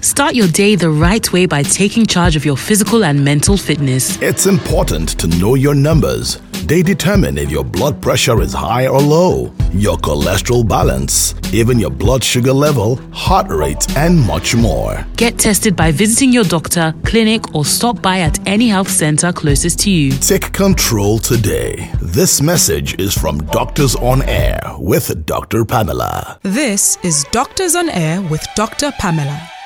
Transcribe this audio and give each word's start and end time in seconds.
Start 0.00 0.34
your 0.34 0.48
day 0.48 0.76
the 0.76 0.90
right 0.90 1.32
way 1.32 1.46
by 1.46 1.62
taking 1.62 2.06
charge 2.06 2.36
of 2.36 2.44
your 2.44 2.56
physical 2.56 3.04
and 3.04 3.24
mental 3.24 3.56
fitness. 3.56 4.20
It's 4.22 4.46
important 4.46 5.18
to 5.18 5.26
know 5.26 5.56
your 5.56 5.74
numbers. 5.74 6.40
They 6.66 6.82
determine 6.82 7.38
if 7.38 7.50
your 7.50 7.64
blood 7.64 8.00
pressure 8.00 8.40
is 8.42 8.52
high 8.52 8.86
or 8.86 9.00
low, 9.00 9.52
your 9.72 9.96
cholesterol 9.96 10.68
balance, 10.68 11.34
even 11.52 11.78
your 11.78 11.90
blood 11.90 12.22
sugar 12.22 12.52
level, 12.52 12.96
heart 13.12 13.48
rate, 13.48 13.96
and 13.96 14.20
much 14.20 14.54
more. 14.54 15.04
Get 15.16 15.38
tested 15.38 15.74
by 15.74 15.90
visiting 15.90 16.32
your 16.32 16.44
doctor, 16.44 16.94
clinic, 17.04 17.54
or 17.54 17.64
stop 17.64 18.00
by 18.02 18.20
at 18.20 18.46
any 18.46 18.68
health 18.68 18.90
center 18.90 19.32
closest 19.32 19.80
to 19.80 19.90
you. 19.90 20.12
Take 20.12 20.52
control 20.52 21.18
today. 21.18 21.90
This 22.02 22.42
message 22.42 23.00
is 23.00 23.16
from 23.16 23.38
Doctors 23.46 23.96
on 23.96 24.22
Air 24.22 24.60
with 24.78 25.24
Dr. 25.26 25.64
Pamela. 25.64 26.38
This 26.42 26.98
is 27.02 27.24
Doctors 27.32 27.74
on 27.74 27.88
Air 27.88 28.20
with 28.22 28.46
Dr. 28.54 28.92
Pamela. 28.98 29.57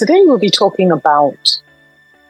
Today 0.00 0.22
we'll 0.24 0.38
be 0.38 0.48
talking 0.48 0.90
about 0.90 1.58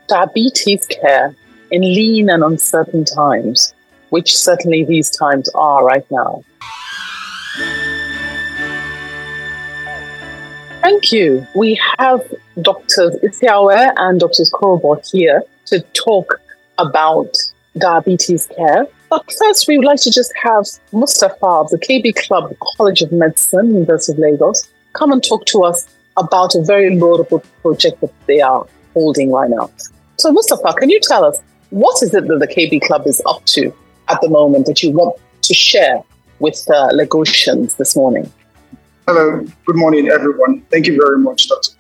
diabetes 0.09 0.85
care 0.87 1.33
in 1.71 1.83
lean 1.83 2.29
and 2.29 2.43
uncertain 2.43 3.05
times, 3.05 3.73
which 4.09 4.37
certainly 4.37 4.85
these 4.85 5.09
times 5.09 5.49
are 5.55 5.85
right 5.85 6.05
now. 6.11 6.43
Thank 10.81 11.13
you. 11.13 11.47
We 11.55 11.81
have 11.97 12.27
Drs. 12.61 13.15
Isiavwe 13.23 13.93
and 13.99 14.19
Drs. 14.19 14.51
Korubo 14.53 15.09
here 15.09 15.45
to 15.67 15.79
talk 15.93 16.41
about 16.79 17.37
diabetes 17.79 18.49
care. 18.49 18.89
But 19.11 19.33
first, 19.39 19.69
we 19.69 19.79
would 19.79 19.87
like 19.87 20.01
to 20.01 20.11
just 20.11 20.33
have 20.43 20.67
Mustafa 20.91 21.47
of 21.47 21.71
the 21.71 21.79
KB 21.79 22.17
Club 22.17 22.53
College 22.77 23.03
of 23.03 23.13
Medicine, 23.13 23.69
University 23.75 24.15
of 24.15 24.19
Lagos, 24.19 24.69
come 24.93 25.13
and 25.13 25.23
talk 25.23 25.45
to 25.47 25.63
us 25.63 25.87
about 26.17 26.55
a 26.55 26.63
very 26.63 26.97
laudable 26.97 27.43
project 27.63 28.01
that 28.01 28.13
they 28.27 28.41
are 28.41 28.67
holding 28.95 29.31
right 29.31 29.51
now. 29.51 29.71
So, 30.19 30.33
Mustafa, 30.33 30.75
can 30.75 30.91
you 30.91 31.01
tell 31.01 31.25
us 31.25 31.39
what 31.71 32.03
is 32.03 32.13
it 32.15 32.27
that 32.29 32.39
the 32.39 32.49
KB 32.49 32.83
Club 32.83 33.07
is 33.07 33.23
up 33.27 33.45
to 33.47 33.73
at 34.09 34.21
the 34.21 34.29
moment 34.29 34.67
that 34.67 34.83
you 34.83 34.91
want 34.91 35.17
to 35.43 35.55
share 35.55 36.03
with 36.41 36.63
uh, 36.69 36.91
Lagosians 36.93 37.77
this 37.77 37.95
morning? 37.97 38.31
Hello, 39.07 39.45
good 39.65 39.77
morning, 39.77 40.09
everyone. 40.09 40.63
Thank 40.71 40.87
you 40.87 40.97
very 40.97 41.19
much, 41.19 41.49
Dr. 41.49 41.73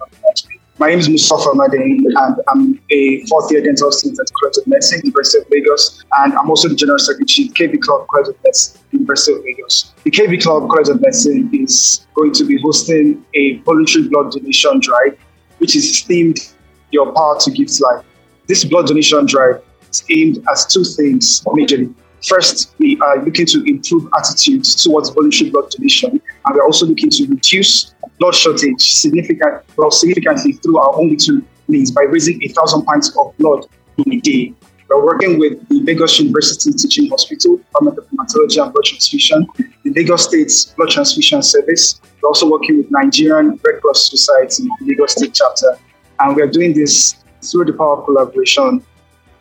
My 0.80 0.88
name 0.88 0.98
is 0.98 1.10
Mustafa 1.10 1.50
Madin, 1.50 2.06
and 2.06 2.40
I'm 2.48 2.80
a 2.90 3.22
fourth 3.26 3.52
year 3.52 3.62
dental 3.62 3.92
student 3.92 4.18
at 4.18 4.32
College 4.40 4.56
of 4.56 4.66
Medicine, 4.66 5.02
University 5.04 5.44
of 5.44 5.50
Lagos, 5.50 6.02
and 6.20 6.32
I'm 6.32 6.48
also 6.48 6.70
the 6.70 6.74
General 6.74 6.98
Secretary 6.98 7.48
of 7.48 7.52
KB 7.52 7.82
Club 7.82 8.06
College 8.08 8.28
of 8.28 8.36
Medicine, 8.42 8.80
University 8.90 9.36
of 9.36 9.44
Lagos. 9.44 9.92
The 10.04 10.10
KB 10.10 10.42
Club 10.42 10.70
College 10.70 10.88
of 10.88 11.02
Medicine 11.02 11.50
is 11.52 12.06
going 12.14 12.32
to 12.32 12.46
be 12.46 12.58
hosting 12.62 13.22
a 13.34 13.58
voluntary 13.58 14.08
blood 14.08 14.32
donation 14.32 14.80
drive, 14.80 15.18
which 15.58 15.76
is 15.76 16.02
themed 16.08 16.54
Your 16.92 17.12
Power 17.12 17.38
to 17.40 17.50
Give 17.50 17.68
Life. 17.80 18.02
This 18.46 18.64
blood 18.64 18.86
donation 18.86 19.26
drive 19.26 19.62
is 19.90 20.02
aimed 20.08 20.38
at 20.48 20.64
two 20.70 20.84
things 20.84 21.42
majorly. 21.42 21.94
First, 22.26 22.74
we 22.78 22.98
are 23.00 23.22
looking 23.24 23.46
to 23.46 23.62
improve 23.64 24.08
attitudes 24.16 24.74
towards 24.74 25.08
voluntary 25.10 25.50
blood 25.50 25.70
donation, 25.70 26.10
and 26.10 26.54
we're 26.54 26.64
also 26.64 26.86
looking 26.86 27.10
to 27.10 27.26
reduce 27.26 27.94
blood 28.18 28.34
shortage 28.34 28.80
significant, 28.80 29.62
well, 29.76 29.90
significantly 29.90 30.52
through 30.52 30.78
our 30.78 30.94
own 30.96 31.10
little 31.10 31.40
means 31.68 31.90
by 31.90 32.02
raising 32.02 32.42
a 32.44 32.48
thousand 32.48 32.82
pints 32.82 33.16
of 33.18 33.36
blood 33.38 33.64
in 33.98 34.12
a 34.12 34.20
day. 34.20 34.52
We're 34.88 35.04
working 35.04 35.38
with 35.38 35.66
the 35.68 35.80
Lagos 35.82 36.18
University 36.18 36.72
Teaching 36.72 37.08
Hospital, 37.08 37.56
Department 37.56 37.96
of 37.96 38.06
Hematology 38.08 38.62
and 38.62 38.72
Blood 38.72 38.84
Transfusion, 38.84 39.46
the 39.84 39.92
Lagos 39.94 40.24
State 40.24 40.74
Blood 40.76 40.90
Transfusion 40.90 41.42
Service. 41.42 42.00
We're 42.20 42.28
also 42.28 42.50
working 42.50 42.78
with 42.78 42.90
Nigerian 42.90 43.58
Red 43.64 43.80
Cross 43.80 44.10
Society, 44.10 44.64
the 44.80 44.86
Lagos 44.86 45.12
State 45.12 45.32
chapter, 45.32 45.78
and 46.18 46.36
we're 46.36 46.48
doing 46.48 46.74
this 46.74 47.14
through 47.40 47.66
the 47.66 47.72
power 47.72 47.98
of 47.98 48.04
collaboration 48.04 48.84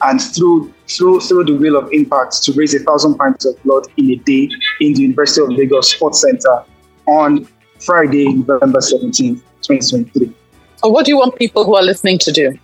and 0.02 0.22
through 0.22 0.74
through 0.88 1.20
through 1.22 1.46
the 1.46 1.56
wheel 1.56 1.76
of 1.76 1.92
impact 1.92 2.42
to 2.44 2.54
raise 2.54 2.74
a 2.74 2.80
thousand 2.80 3.16
pints 3.16 3.46
of 3.46 3.62
blood 3.64 3.86
in 3.98 4.12
a 4.12 4.16
day 4.16 4.50
in 4.80 4.94
the 4.94 5.02
University 5.02 5.42
of 5.42 5.50
Lagos 5.50 5.92
Sports 5.92 6.22
Center 6.22 6.64
on 7.06 7.48
Friday, 7.80 8.34
November 8.34 8.80
17th, 8.80 9.42
2023. 9.62 10.34
So 10.78 10.90
what 10.90 11.06
do 11.06 11.12
you 11.12 11.18
want 11.18 11.36
people 11.36 11.66
who 11.66 11.76
are 11.76 11.84
listening 11.84 12.18
to 12.20 12.32
do? 12.32 12.58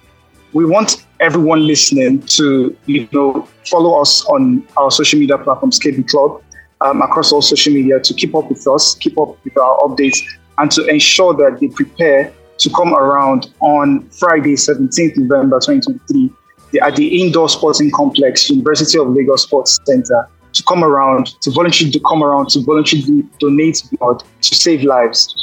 We 0.54 0.66
want 0.66 1.06
everyone 1.20 1.68
listening 1.68 2.22
to, 2.22 2.76
you 2.86 3.08
know, 3.12 3.48
follow 3.66 4.00
us 4.00 4.26
on 4.26 4.66
our 4.78 4.92
social 4.92 5.20
media 5.20 5.38
platforms, 5.38 5.80
KB 5.80 6.08
Club, 6.08 6.42
um, 6.82 7.02
across 7.02 7.32
all 7.32 7.42
social 7.42 7.74
media 7.74 8.00
to 8.00 8.14
keep 8.14 8.36
up 8.36 8.50
with 8.50 8.66
us, 8.68 8.96
keep 8.96 9.18
up 9.20 9.44
with 9.44 9.58
our 9.58 9.78
updates, 9.80 10.18
and 10.58 10.72
to 10.72 10.86
ensure 10.88 11.34
that 11.34 11.60
they 11.60 11.68
prepare 11.68 12.34
to 12.58 12.70
come 12.70 12.94
around 12.94 13.54
on 13.60 14.08
Friday, 14.10 14.54
17th 14.54 15.18
November 15.18 15.60
2023 15.60 16.32
at 16.82 16.96
the 16.96 17.22
indoor 17.22 17.50
sporting 17.50 17.92
complex, 17.92 18.50
University 18.50 18.98
of 19.00 19.10
Lagos 19.10 19.44
Sports 19.44 19.80
Center, 19.86 20.28
to 20.54 20.64
come 20.64 20.84
around, 20.84 21.28
to 21.42 21.52
voluntarily 21.52 21.92
to 21.92 22.00
come 22.00 22.24
around, 22.24 22.50
to 22.50 22.62
voluntarily 22.62 23.24
donate 23.40 23.82
blood 24.00 24.24
to 24.42 24.56
save 24.56 24.84
lives. 24.84 25.34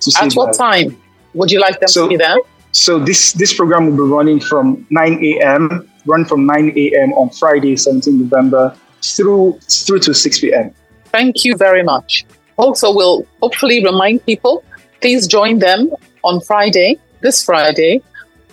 To 0.00 0.10
save 0.10 0.32
At 0.32 0.34
what 0.34 0.46
lives. 0.46 0.58
time 0.58 1.02
would 1.34 1.50
you 1.50 1.60
like 1.60 1.80
them 1.80 1.88
so, 1.88 2.04
to 2.04 2.08
be 2.08 2.16
there? 2.16 2.38
So 2.72 2.98
this 2.98 3.32
this 3.32 3.52
program 3.52 3.86
will 3.86 4.06
be 4.06 4.12
running 4.12 4.40
from 4.40 4.86
9 4.90 5.24
a.m. 5.24 5.88
Run 6.06 6.24
from 6.24 6.46
9 6.46 6.72
a.m. 6.76 7.12
on 7.14 7.30
Friday, 7.30 7.76
17 7.76 8.20
November, 8.20 8.74
through 9.02 9.58
through 9.68 9.98
to 10.00 10.14
6 10.14 10.40
p.m. 10.40 10.72
Thank 11.06 11.44
you 11.44 11.56
very 11.56 11.82
much. 11.82 12.24
Also, 12.56 12.94
we'll 12.94 13.26
hopefully 13.42 13.84
remind 13.84 14.24
people. 14.24 14.64
Please 15.00 15.26
join 15.26 15.58
them 15.58 15.90
on 16.22 16.40
Friday, 16.42 16.98
this 17.22 17.44
Friday, 17.44 18.02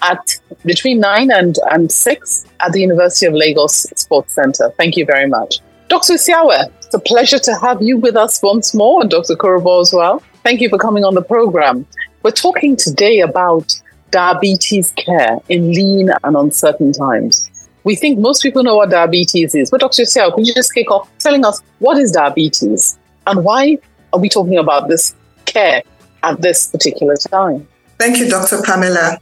at 0.02 0.20
between 0.66 1.00
9 1.00 1.32
and, 1.32 1.56
and 1.72 1.92
6 1.92 2.46
at 2.60 2.72
the 2.72 2.82
University 2.82 3.26
of 3.26 3.34
Lagos 3.34 3.84
Sports 3.96 4.34
Center. 4.34 4.72
Thank 4.78 4.98
you 4.98 5.06
very 5.06 5.28
much. 5.28 5.60
Dr. 5.88 6.14
Isiavwe, 6.14 6.70
it's 6.78 6.94
a 6.94 7.00
pleasure 7.00 7.40
to 7.40 7.56
have 7.56 7.82
you 7.82 7.98
with 7.98 8.16
us 8.16 8.42
once 8.44 8.74
more, 8.74 9.02
and 9.02 9.10
Dr. 9.10 9.36
Korubo 9.36 9.82
as 9.82 9.94
well. 9.94 10.22
Thank 10.44 10.62
you 10.62 10.70
for 10.70 10.78
coming 10.78 11.06
on 11.06 11.16
the 11.16 11.22
program. 11.22 11.86
We're 12.24 12.32
talking 12.32 12.76
today 12.76 13.22
about 13.22 13.74
diabetes 14.12 14.92
care 14.92 15.38
in 15.50 15.72
lean 15.72 16.10
and 16.24 16.36
uncertain 16.36 16.92
times. 16.92 17.50
We 17.84 17.96
think 17.96 18.20
most 18.20 18.44
people 18.44 18.64
know 18.64 18.76
what 18.76 18.90
diabetes 18.90 19.56
is, 19.56 19.72
but 19.72 19.80
Dr. 19.80 20.04
Isiavwe, 20.04 20.36
could 20.36 20.48
you 20.48 20.54
just 20.54 20.74
kick 20.74 20.92
off 20.92 21.10
telling 21.20 21.46
us 21.46 21.62
what 21.80 21.98
is 21.98 22.12
diabetes 22.12 22.98
and 23.26 23.44
why 23.46 23.78
are 24.12 24.20
we 24.20 24.28
talking 24.28 24.58
about 24.58 24.90
this 24.90 25.16
care 25.46 25.84
at 26.24 26.42
this 26.42 26.68
particular 26.68 27.16
time? 27.16 27.68
Thank 27.98 28.18
you, 28.18 28.30
Dr. 28.30 28.62
Pamela. 28.62 29.20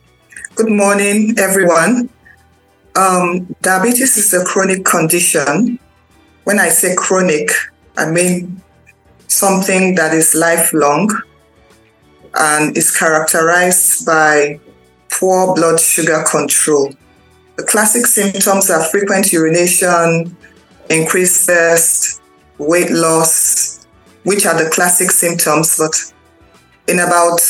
Good 0.55 0.71
morning, 0.71 1.37
everyone. 1.37 2.07
Um, 2.95 3.53
diabetes 3.61 4.15
is 4.15 4.33
a 4.33 4.45
chronic 4.45 4.85
condition 4.85 5.77
when 6.45 6.59
I 6.59 6.69
say 6.69 6.95
chronic, 6.95 7.49
I 7.97 8.09
mean 8.09 8.61
something 9.27 9.95
that 9.95 10.13
is 10.13 10.33
lifelong 10.33 11.09
and 12.35 12.77
is 12.77 12.95
characterized 12.95 14.05
by 14.05 14.61
poor 15.11 15.53
blood 15.55 15.77
sugar 15.77 16.23
control. 16.31 16.93
The 17.57 17.63
classic 17.63 18.05
symptoms 18.05 18.69
are 18.69 18.83
frequent 18.85 19.33
urination, 19.33 20.37
increased 20.89 21.47
thirst, 21.47 22.21
weight 22.59 22.91
loss, 22.91 23.85
which 24.23 24.45
are 24.45 24.57
the 24.57 24.69
classic 24.69 25.11
symptoms, 25.11 25.75
but 25.77 26.13
in 26.87 26.99
about 26.99 27.41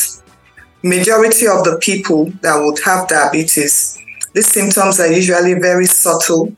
majority 0.85 1.47
of 1.47 1.63
the 1.63 1.79
people 1.81 2.25
that 2.41 2.55
would 2.61 2.79
have 2.85 3.07
diabetes, 3.07 3.97
these 4.33 4.51
symptoms 4.51 4.99
are 4.99 5.11
usually 5.11 5.55
very 5.55 5.87
subtle 5.87 6.55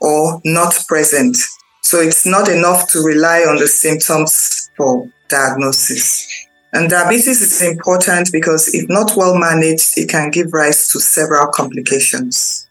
or 0.00 0.40
not 0.44 0.74
present. 0.88 1.36
So 1.82 2.00
it's 2.00 2.24
not 2.24 2.48
enough 2.48 2.90
to 2.92 3.00
rely 3.00 3.40
on 3.40 3.56
the 3.56 3.68
symptoms 3.68 4.70
for 4.76 5.08
diagnosis. 5.28 6.26
And 6.72 6.88
diabetes 6.88 7.42
is 7.42 7.62
important 7.62 8.32
because 8.32 8.74
if 8.74 8.88
not 8.88 9.12
well 9.16 9.38
managed, 9.38 9.98
it 9.98 10.08
can 10.08 10.30
give 10.30 10.52
rise 10.52 10.88
to 10.88 11.00
several 11.00 11.46
complications. 11.52 12.66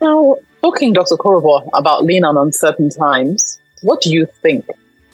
Now, 0.00 0.36
talking, 0.62 0.92
Dr. 0.92 1.16
Korubo, 1.16 1.68
about 1.74 2.04
lean 2.04 2.24
on 2.24 2.36
uncertain 2.36 2.88
times, 2.88 3.60
what 3.82 4.00
do 4.00 4.10
you 4.10 4.26
think 4.42 4.66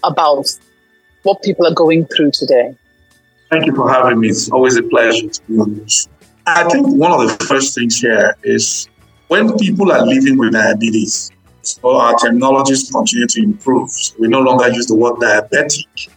about 0.05 0.47
what 1.23 1.43
people 1.43 1.67
are 1.67 1.75
going 1.75 2.07
through 2.07 2.31
today? 2.31 2.77
Thank 3.55 3.67
you 3.67 3.77
for 3.77 3.89
having 3.89 4.19
me. 4.19 4.31
It's 4.31 4.51
always 4.51 4.77
a 4.77 4.83
pleasure 4.83 5.29
to 5.29 5.43
be 5.43 5.59
on 5.61 5.79
this. 5.79 6.09
I 6.45 6.69
think 6.69 6.89
one 6.89 7.13
of 7.13 7.21
the 7.21 7.45
first 7.45 7.73
things 7.73 8.01
here 8.01 8.37
is 8.43 8.89
when 9.29 9.57
people 9.57 9.93
are 9.93 10.05
living 10.05 10.37
with 10.39 10.55
diabetes, 10.55 11.31
so 11.63 11.97
our 11.97 12.17
technologies 12.17 12.91
continue 12.91 13.29
to 13.29 13.43
improve. 13.45 13.93
So 13.93 14.17
we 14.19 14.27
no 14.27 14.41
longer 14.41 14.69
use 14.71 14.87
the 14.87 14.97
word 14.97 15.21
diabetic. 15.21 16.09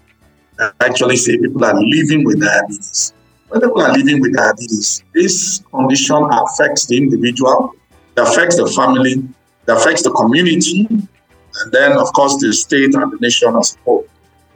I 0.59 0.71
actually 0.79 1.17
say 1.17 1.37
people 1.37 1.63
are 1.63 1.79
living 1.79 2.25
with 2.25 2.41
diabetes. 2.41 3.13
When 3.49 3.61
people 3.61 3.83
are 3.83 3.95
living 3.95 4.19
with 4.19 4.35
diabetes, 4.35 5.03
this 5.13 5.61
condition 5.71 6.27
affects 6.31 6.87
the 6.87 6.97
individual, 6.97 7.75
it 8.15 8.21
affects 8.21 8.57
the 8.57 8.65
family, 8.65 9.11
it 9.11 9.71
affects 9.71 10.01
the 10.01 10.09
community, 10.09 10.87
and 10.89 11.71
then, 11.71 11.99
of 11.99 12.11
course, 12.13 12.41
the 12.41 12.51
state 12.51 12.95
and 12.95 13.11
the 13.11 13.17
nation 13.21 13.55
as 13.57 13.75
a 13.75 13.79
whole. 13.83 14.07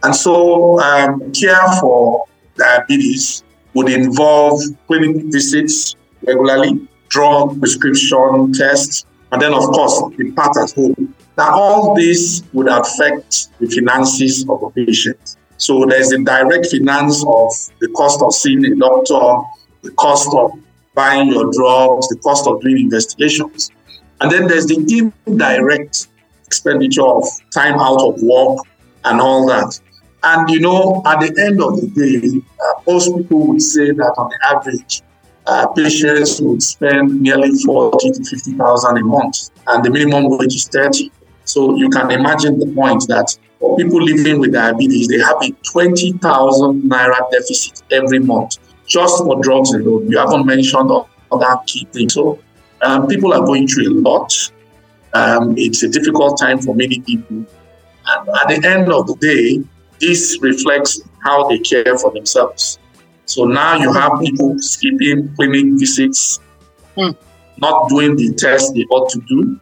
And 0.01 0.15
so, 0.15 0.81
um, 0.81 1.31
care 1.31 1.61
for 1.79 2.25
diabetes 2.55 3.43
would 3.73 3.89
involve 3.89 4.61
clinic 4.87 5.25
visits 5.25 5.95
regularly, 6.25 6.87
drug 7.09 7.59
prescription 7.59 8.53
tests, 8.53 9.05
and 9.31 9.41
then, 9.41 9.53
of 9.53 9.63
course, 9.63 10.01
the 10.17 10.31
part 10.31 10.57
at 10.57 10.71
home. 10.71 11.15
Now, 11.37 11.53
all 11.53 11.95
this 11.95 12.43
would 12.53 12.67
affect 12.67 13.57
the 13.59 13.67
finances 13.67 14.45
of 14.49 14.61
a 14.61 14.69
patient. 14.71 15.37
So 15.57 15.85
there's 15.85 16.09
the 16.09 16.23
direct 16.23 16.67
finance 16.67 17.23
of 17.25 17.53
the 17.79 17.87
cost 17.95 18.21
of 18.21 18.33
seeing 18.33 18.65
a 18.65 18.75
doctor, 18.75 19.47
the 19.83 19.91
cost 19.91 20.33
of 20.33 20.51
buying 20.93 21.29
your 21.29 21.51
drugs, 21.51 22.07
the 22.09 22.19
cost 22.23 22.47
of 22.47 22.61
doing 22.61 22.79
investigations. 22.79 23.71
And 24.19 24.31
then 24.31 24.47
there's 24.47 24.65
the 24.65 25.11
indirect 25.27 26.07
expenditure 26.45 27.05
of 27.05 27.23
time 27.51 27.79
out 27.79 28.01
of 28.01 28.21
work 28.21 28.59
and 29.05 29.21
all 29.21 29.47
that. 29.47 29.79
And 30.23 30.49
you 30.49 30.59
know, 30.59 31.01
at 31.05 31.19
the 31.19 31.45
end 31.45 31.61
of 31.61 31.81
the 31.81 31.87
day, 31.87 32.41
uh, 32.63 32.81
most 32.87 33.15
people 33.15 33.47
would 33.47 33.61
say 33.61 33.91
that 33.91 34.13
on 34.17 34.29
the 34.29 34.55
average, 34.55 35.01
uh, 35.47 35.67
patients 35.67 36.39
would 36.41 36.61
spend 36.61 37.19
nearly 37.21 37.51
40 37.65 38.11
to 38.11 38.23
50,000 38.23 38.97
a 38.97 39.03
month, 39.03 39.49
and 39.67 39.83
the 39.83 39.89
minimum 39.89 40.37
wage 40.37 40.55
is 40.55 40.67
30. 40.67 41.11
So 41.45 41.75
you 41.75 41.89
can 41.89 42.11
imagine 42.11 42.59
the 42.59 42.67
point 42.67 43.07
that 43.07 43.35
for 43.59 43.75
people 43.77 44.01
living 44.01 44.39
with 44.39 44.53
diabetes, 44.53 45.07
they 45.07 45.19
have 45.19 45.37
a 45.41 45.51
20,000 45.71 46.83
naira 46.83 47.31
deficit 47.31 47.81
every 47.91 48.19
month 48.19 48.57
just 48.87 49.23
for 49.23 49.41
drugs 49.41 49.73
alone. 49.73 50.09
You 50.09 50.17
haven't 50.17 50.45
mentioned 50.45 50.91
other 51.31 51.57
key 51.65 51.87
things. 51.91 52.13
So 52.13 52.39
um, 52.81 53.07
people 53.07 53.33
are 53.33 53.43
going 53.45 53.67
through 53.67 53.89
a 53.89 53.95
lot. 54.01 54.33
Um, 55.13 55.55
it's 55.57 55.83
a 55.83 55.89
difficult 55.89 56.39
time 56.39 56.59
for 56.59 56.75
many 56.75 56.99
people. 56.99 57.45
And 58.05 58.29
at 58.29 58.47
the 58.49 58.67
end 58.67 58.91
of 58.91 59.07
the 59.07 59.15
day, 59.15 59.63
this 60.01 60.37
reflects 60.41 61.01
how 61.23 61.47
they 61.47 61.59
care 61.59 61.97
for 61.97 62.11
themselves. 62.11 62.79
So 63.25 63.45
now 63.45 63.77
you 63.77 63.93
have 63.93 64.11
people 64.19 64.55
skipping 64.59 65.33
clinic 65.35 65.79
visits, 65.79 66.39
mm. 66.97 67.15
not 67.59 67.87
doing 67.87 68.17
the 68.17 68.33
tests 68.33 68.73
they 68.73 68.83
ought 68.89 69.09
to 69.11 69.21
do, 69.21 69.59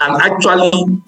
and 0.00 0.22
actually 0.22 1.02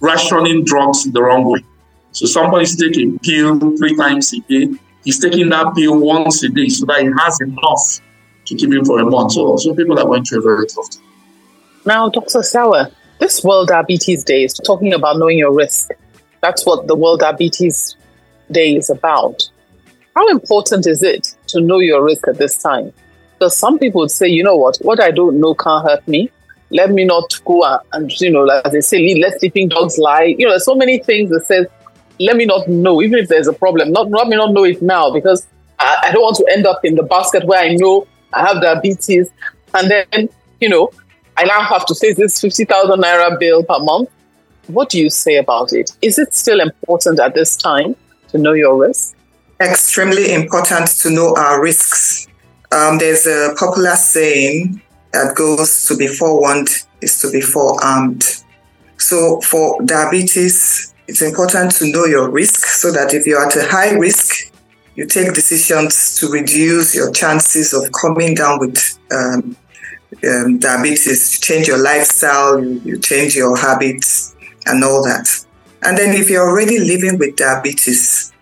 rationing 0.00 0.64
drugs 0.64 1.10
the 1.10 1.20
wrong 1.20 1.44
way. 1.50 1.64
So 2.12 2.26
somebody's 2.26 2.76
taking 2.76 3.18
pill 3.18 3.58
three 3.76 3.96
times 3.96 4.32
a 4.32 4.40
day. 4.48 4.68
He's 5.04 5.18
taking 5.18 5.48
that 5.48 5.74
pill 5.74 5.98
once 5.98 6.42
a 6.44 6.48
day 6.48 6.68
so 6.68 6.86
that 6.86 7.00
he 7.00 7.10
has 7.18 7.40
enough 7.40 8.00
to 8.46 8.54
keep 8.54 8.72
him 8.72 8.84
for 8.84 9.00
a 9.00 9.04
month. 9.04 9.32
So, 9.32 9.56
so 9.56 9.74
people 9.74 9.98
are 9.98 10.04
going 10.04 10.24
through 10.24 10.40
a 10.40 10.42
very 10.42 10.66
tough 10.66 10.90
time. 10.90 11.04
Now, 11.84 12.08
Dr. 12.08 12.42
Sawa, 12.42 12.90
this 13.18 13.42
World 13.42 13.68
Diabetes 13.68 14.24
Day 14.24 14.44
is 14.44 14.54
talking 14.54 14.92
about 14.92 15.18
knowing 15.18 15.38
your 15.38 15.52
risk. 15.52 15.90
That's 16.40 16.64
what 16.64 16.86
the 16.86 16.94
World 16.94 17.20
Diabetes 17.20 17.96
Day 18.50 18.76
is 18.76 18.90
about. 18.90 19.48
How 20.14 20.28
important 20.28 20.86
is 20.86 21.02
it 21.02 21.36
to 21.48 21.60
know 21.60 21.78
your 21.78 22.02
risk 22.04 22.26
at 22.28 22.38
this 22.38 22.60
time? 22.60 22.92
Because 23.38 23.56
some 23.56 23.78
people 23.78 24.00
would 24.00 24.10
say, 24.10 24.26
you 24.26 24.42
know 24.42 24.56
what, 24.56 24.76
what 24.82 25.00
I 25.00 25.12
don't 25.12 25.38
know 25.38 25.54
can't 25.54 25.88
hurt 25.88 26.06
me. 26.08 26.30
Let 26.70 26.90
me 26.90 27.04
not 27.04 27.40
go 27.44 27.64
and, 27.92 28.20
you 28.20 28.30
know, 28.30 28.46
as 28.46 28.72
they 28.72 28.80
say, 28.80 29.14
let 29.14 29.38
sleeping 29.38 29.68
dogs 29.68 29.96
lie. 29.96 30.34
You 30.36 30.46
know, 30.46 30.50
there's 30.50 30.64
so 30.64 30.74
many 30.74 30.98
things 30.98 31.30
that 31.30 31.46
says, 31.46 31.66
let 32.18 32.36
me 32.36 32.46
not 32.46 32.68
know, 32.68 33.00
even 33.00 33.18
if 33.20 33.28
there's 33.28 33.46
a 33.46 33.52
problem. 33.52 33.92
Not 33.92 34.10
let 34.10 34.26
me 34.26 34.36
not 34.36 34.52
know 34.52 34.64
it 34.64 34.82
now 34.82 35.12
because 35.12 35.46
I, 35.78 36.06
I 36.06 36.12
don't 36.12 36.22
want 36.22 36.36
to 36.38 36.46
end 36.52 36.66
up 36.66 36.84
in 36.84 36.96
the 36.96 37.04
basket 37.04 37.44
where 37.44 37.60
I 37.60 37.74
know 37.74 38.06
I 38.32 38.44
have 38.44 38.60
diabetes. 38.60 39.30
And 39.72 39.90
then, 39.90 40.28
you 40.60 40.68
know, 40.68 40.90
I 41.36 41.44
now 41.44 41.62
have 41.62 41.86
to 41.86 41.94
face 41.94 42.16
this 42.16 42.40
50,000 42.40 43.00
naira 43.00 43.38
bill 43.38 43.62
per 43.62 43.78
month. 43.78 44.10
What 44.66 44.88
do 44.88 44.98
you 44.98 45.10
say 45.10 45.36
about 45.36 45.72
it? 45.72 45.92
Is 46.02 46.18
it 46.18 46.34
still 46.34 46.60
important 46.60 47.20
at 47.20 47.34
this 47.34 47.56
time 47.56 47.94
to 48.28 48.38
know 48.38 48.52
your 48.52 48.76
risk? 48.76 49.14
Extremely 49.60 50.32
important 50.32 50.88
to 51.00 51.10
know 51.10 51.34
our 51.36 51.62
risks. 51.62 52.28
Um, 52.70 52.98
there's 52.98 53.26
a 53.26 53.54
popular 53.58 53.96
saying 53.96 54.80
that 55.12 55.34
goes 55.34 55.86
to 55.86 55.96
be 55.96 56.06
forewarned 56.06 56.68
is 57.00 57.20
to 57.20 57.30
be 57.30 57.40
forearmed. 57.40 58.24
So 58.98 59.40
for 59.40 59.80
diabetes, 59.82 60.94
it's 61.06 61.22
important 61.22 61.72
to 61.76 61.90
know 61.90 62.04
your 62.04 62.30
risk 62.30 62.66
so 62.66 62.92
that 62.92 63.14
if 63.14 63.26
you're 63.26 63.44
at 63.44 63.56
a 63.56 63.66
high 63.66 63.92
risk, 63.92 64.52
you 64.94 65.06
take 65.06 65.32
decisions 65.32 66.18
to 66.18 66.28
reduce 66.28 66.94
your 66.94 67.10
chances 67.12 67.72
of 67.72 67.90
coming 67.92 68.34
down 68.34 68.58
with 68.58 68.98
um, 69.12 69.56
um, 70.28 70.58
diabetes. 70.58 71.34
You 71.34 71.40
change 71.40 71.68
your 71.68 71.78
lifestyle, 71.78 72.62
you, 72.62 72.80
you 72.84 72.98
change 72.98 73.36
your 73.36 73.56
habits, 73.56 74.36
and 74.66 74.82
all 74.84 75.02
that. 75.04 75.46
And 75.82 75.96
then 75.96 76.14
if 76.14 76.28
you're 76.28 76.48
already 76.48 76.78
living 76.78 77.18
with 77.18 77.36
diabetes, 77.36 78.32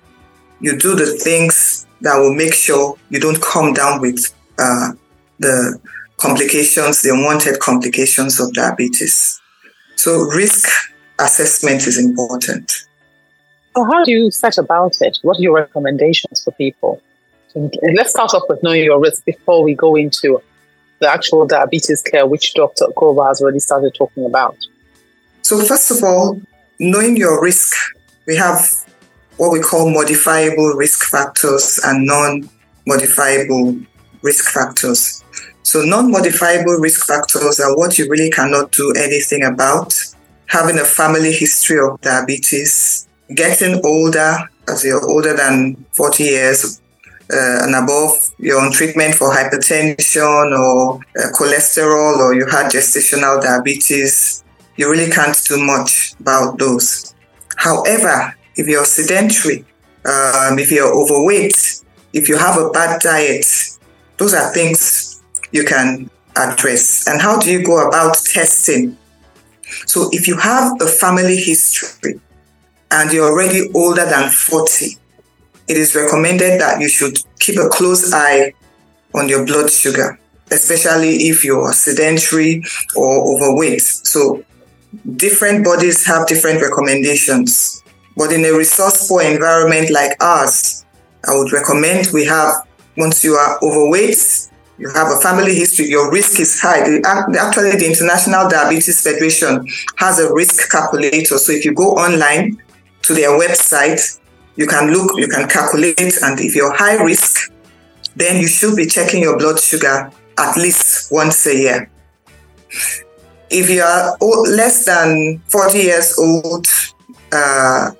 you 0.60 0.78
do 0.78 0.94
the 0.94 1.06
things 1.06 1.86
that 2.00 2.16
will 2.16 2.34
make 2.34 2.54
sure 2.54 2.96
you 3.10 3.20
don't 3.20 3.40
come 3.42 3.72
down 3.72 4.00
with 4.00 4.34
uh, 4.58 4.92
the 5.38 5.78
complications, 6.16 7.02
the 7.02 7.10
unwanted 7.10 7.60
complications 7.60 8.40
of 8.40 8.52
diabetes. 8.54 9.40
So 9.96 10.20
risk 10.20 10.68
assessment 11.18 11.86
is 11.86 11.98
important. 11.98 12.70
So 13.76 13.84
how 13.84 14.04
do 14.04 14.10
you 14.10 14.30
set 14.30 14.56
about 14.56 14.96
it? 15.00 15.18
What 15.22 15.38
are 15.38 15.42
your 15.42 15.54
recommendations 15.54 16.42
for 16.42 16.52
people? 16.52 17.02
Let's 17.94 18.10
start 18.10 18.34
off 18.34 18.42
with 18.48 18.62
knowing 18.62 18.84
your 18.84 19.00
risk 19.00 19.24
before 19.24 19.62
we 19.62 19.74
go 19.74 19.96
into 19.96 20.42
the 20.98 21.10
actual 21.10 21.46
diabetes 21.46 22.02
care, 22.02 22.26
which 22.26 22.54
Dr. 22.54 22.86
Kova 22.96 23.28
has 23.28 23.40
already 23.40 23.58
started 23.58 23.94
talking 23.94 24.24
about. 24.24 24.56
So 25.42 25.62
first 25.62 25.90
of 25.90 26.02
all, 26.02 26.40
knowing 26.78 27.17
your 27.17 27.43
risk, 27.43 27.75
we 28.26 28.37
have 28.37 28.61
what 29.37 29.52
we 29.52 29.61
call 29.61 29.90
modifiable 29.90 30.75
risk 30.75 31.05
factors 31.05 31.78
and 31.84 32.06
non-modifiable 32.06 33.76
risk 34.23 34.52
factors. 34.52 35.23
So 35.62 35.82
non-modifiable 35.82 36.75
risk 36.75 37.06
factors 37.06 37.61
are 37.61 37.76
what 37.76 37.99
you 37.99 38.08
really 38.08 38.31
cannot 38.31 38.73
do 38.73 38.93
anything 38.96 39.44
about. 39.44 39.94
Having 40.46 40.78
a 40.78 40.84
family 40.84 41.32
history 41.32 41.81
of 41.81 42.00
diabetes, 42.00 43.08
getting 43.34 43.84
older, 43.84 44.38
as 44.69 44.84
you're 44.84 45.05
older 45.08 45.37
than 45.37 45.84
40 45.93 46.22
years 46.22 46.81
uh, 47.32 47.64
and 47.64 47.75
above, 47.75 48.12
you're 48.38 48.61
on 48.61 48.70
treatment 48.72 49.14
for 49.17 49.31
hypertension 49.32 50.58
or 50.58 50.96
uh, 50.96 51.32
cholesterol 51.37 52.19
or 52.19 52.34
you 52.34 52.46
had 52.46 52.70
gestational 52.70 53.43
diabetes, 53.43 54.44
you 54.76 54.90
really 54.90 55.11
can't 55.11 55.37
do 55.46 55.62
much 55.64 56.14
about 56.20 56.58
those. 56.58 57.14
However, 57.56 58.34
if 58.56 58.67
you're 58.67 58.84
sedentary, 58.84 59.64
um, 60.05 60.58
if 60.58 60.70
you're 60.70 60.93
overweight, 60.93 61.82
if 62.12 62.28
you 62.28 62.37
have 62.37 62.58
a 62.58 62.70
bad 62.70 63.00
diet, 63.00 63.46
those 64.19 64.34
are 64.34 64.52
things 64.52 65.23
you 65.53 65.65
can 65.65 66.10
address. 66.36 67.06
And 67.08 67.20
how 67.20 67.39
do 67.39 67.50
you 67.50 67.65
go 67.65 67.89
about 67.89 68.17
testing? 68.24 68.96
So 69.86 70.08
if 70.12 70.29
you 70.29 70.36
have 70.36 70.81
a 70.81 70.86
family 70.86 71.36
history 71.36 72.20
and 72.91 73.12
you're 73.12 73.31
already 73.31 73.70
older 73.74 74.05
than 74.05 74.31
40, 74.31 74.96
it 75.69 75.77
is 75.77 75.94
recommended 75.94 76.60
that 76.60 76.81
you 76.81 76.89
should 76.89 77.19
keep 77.41 77.58
a 77.58 77.69
close 77.69 78.12
eye 78.12 78.53
on 79.15 79.29
your 79.29 79.44
blood 79.44 79.70
sugar, 79.70 80.19
especially 80.50 81.29
if 81.29 81.44
you're 81.44 81.72
sedentary 81.72 82.62
or 82.94 83.34
overweight. 83.34 83.82
So 83.82 84.44
different 85.17 85.65
bodies 85.65 86.05
have 86.06 86.26
different 86.26 86.60
recommendations. 86.62 87.82
But 88.17 88.32
in 88.32 88.44
a 88.44 88.53
resource 88.53 89.08
poor 89.08 89.22
environment 89.22 89.91
like 89.91 90.22
ours, 90.22 90.84
I 91.29 91.36
would 91.36 91.53
recommend 91.53 92.08
we 92.12 92.24
have, 92.24 92.67
once 92.96 93.22
you 93.22 93.34
are 93.34 93.58
overweight, 93.62 94.50
you 94.79 94.91
have 94.91 95.08
a 95.08 95.17
family 95.20 95.55
history, 95.55 95.86
your 95.86 96.10
risk 96.10 96.38
is 96.41 96.60
high. 96.60 96.81
Actually, 97.05 97.72
the 97.72 97.86
International 97.86 98.48
Diabetes 98.48 99.03
Federation 99.03 99.67
has 99.96 100.19
a 100.19 100.32
risk 100.32 100.70
calculator. 100.70 101.38
So 101.38 101.53
if 101.53 101.65
you 101.65 101.74
go 101.74 101.93
online 101.93 102.62
to 103.03 103.15
their 103.15 103.31
website, 103.31 104.19
you 104.56 104.67
can 104.67 104.91
look, 104.91 105.19
you 105.19 105.29
can 105.29 105.48
calculate, 105.48 106.17
and 106.22 106.41
if 106.41 106.55
you're 106.55 106.74
high 106.74 107.03
risk, 107.03 107.53
then 108.17 108.41
you 108.41 108.48
should 108.48 108.76
be 108.76 108.86
checking 108.86 109.22
your 109.22 109.38
blood 109.38 109.60
sugar 109.60 110.10
at 110.38 110.56
least 110.56 111.12
once 111.12 111.46
a 111.46 111.55
year. 111.55 111.91
If 113.50 113.70
you 113.70 113.82
are 113.82 114.17
less 114.20 114.84
than 114.84 115.41
40 115.48 115.79
years 115.79 116.19
old, 116.19 116.67
uh, 117.32 117.91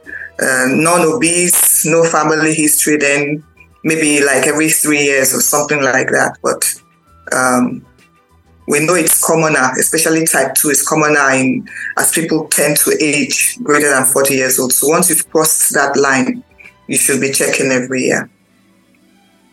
uh, 0.41 0.67
non-obese, 0.69 1.87
no 1.87 2.05
family 2.05 2.55
history, 2.55 2.97
then 2.97 3.45
maybe 3.85 4.25
like 4.25 4.47
every 4.47 4.69
three 4.69 5.03
years 5.03 5.35
or 5.35 5.41
something 5.41 5.83
like 5.83 6.09
that. 6.09 6.37
But 6.43 6.65
um, 7.33 7.87
we 8.69 8.85
know 8.85 8.95
it's 8.95 9.25
commoner, 9.25 9.71
especially 9.79 10.27
type 10.27 10.55
2 10.55 10.71
is 10.71 10.87
commoner 10.87 11.31
in, 11.31 11.69
as 11.97 12.11
people 12.11 12.49
tend 12.49 12.77
to 12.79 12.97
age 13.01 13.59
greater 13.63 13.91
than 13.91 14.05
40 14.05 14.35
years 14.35 14.59
old. 14.59 14.73
So 14.73 14.89
once 14.89 15.09
you've 15.09 15.31
crossed 15.31 15.73
that 15.75 15.97
line, 15.97 16.43
you 16.89 16.97
should 16.97 17.21
be 17.21 17.33
checking 17.33 17.71
every 17.71 18.03
year. 18.03 18.29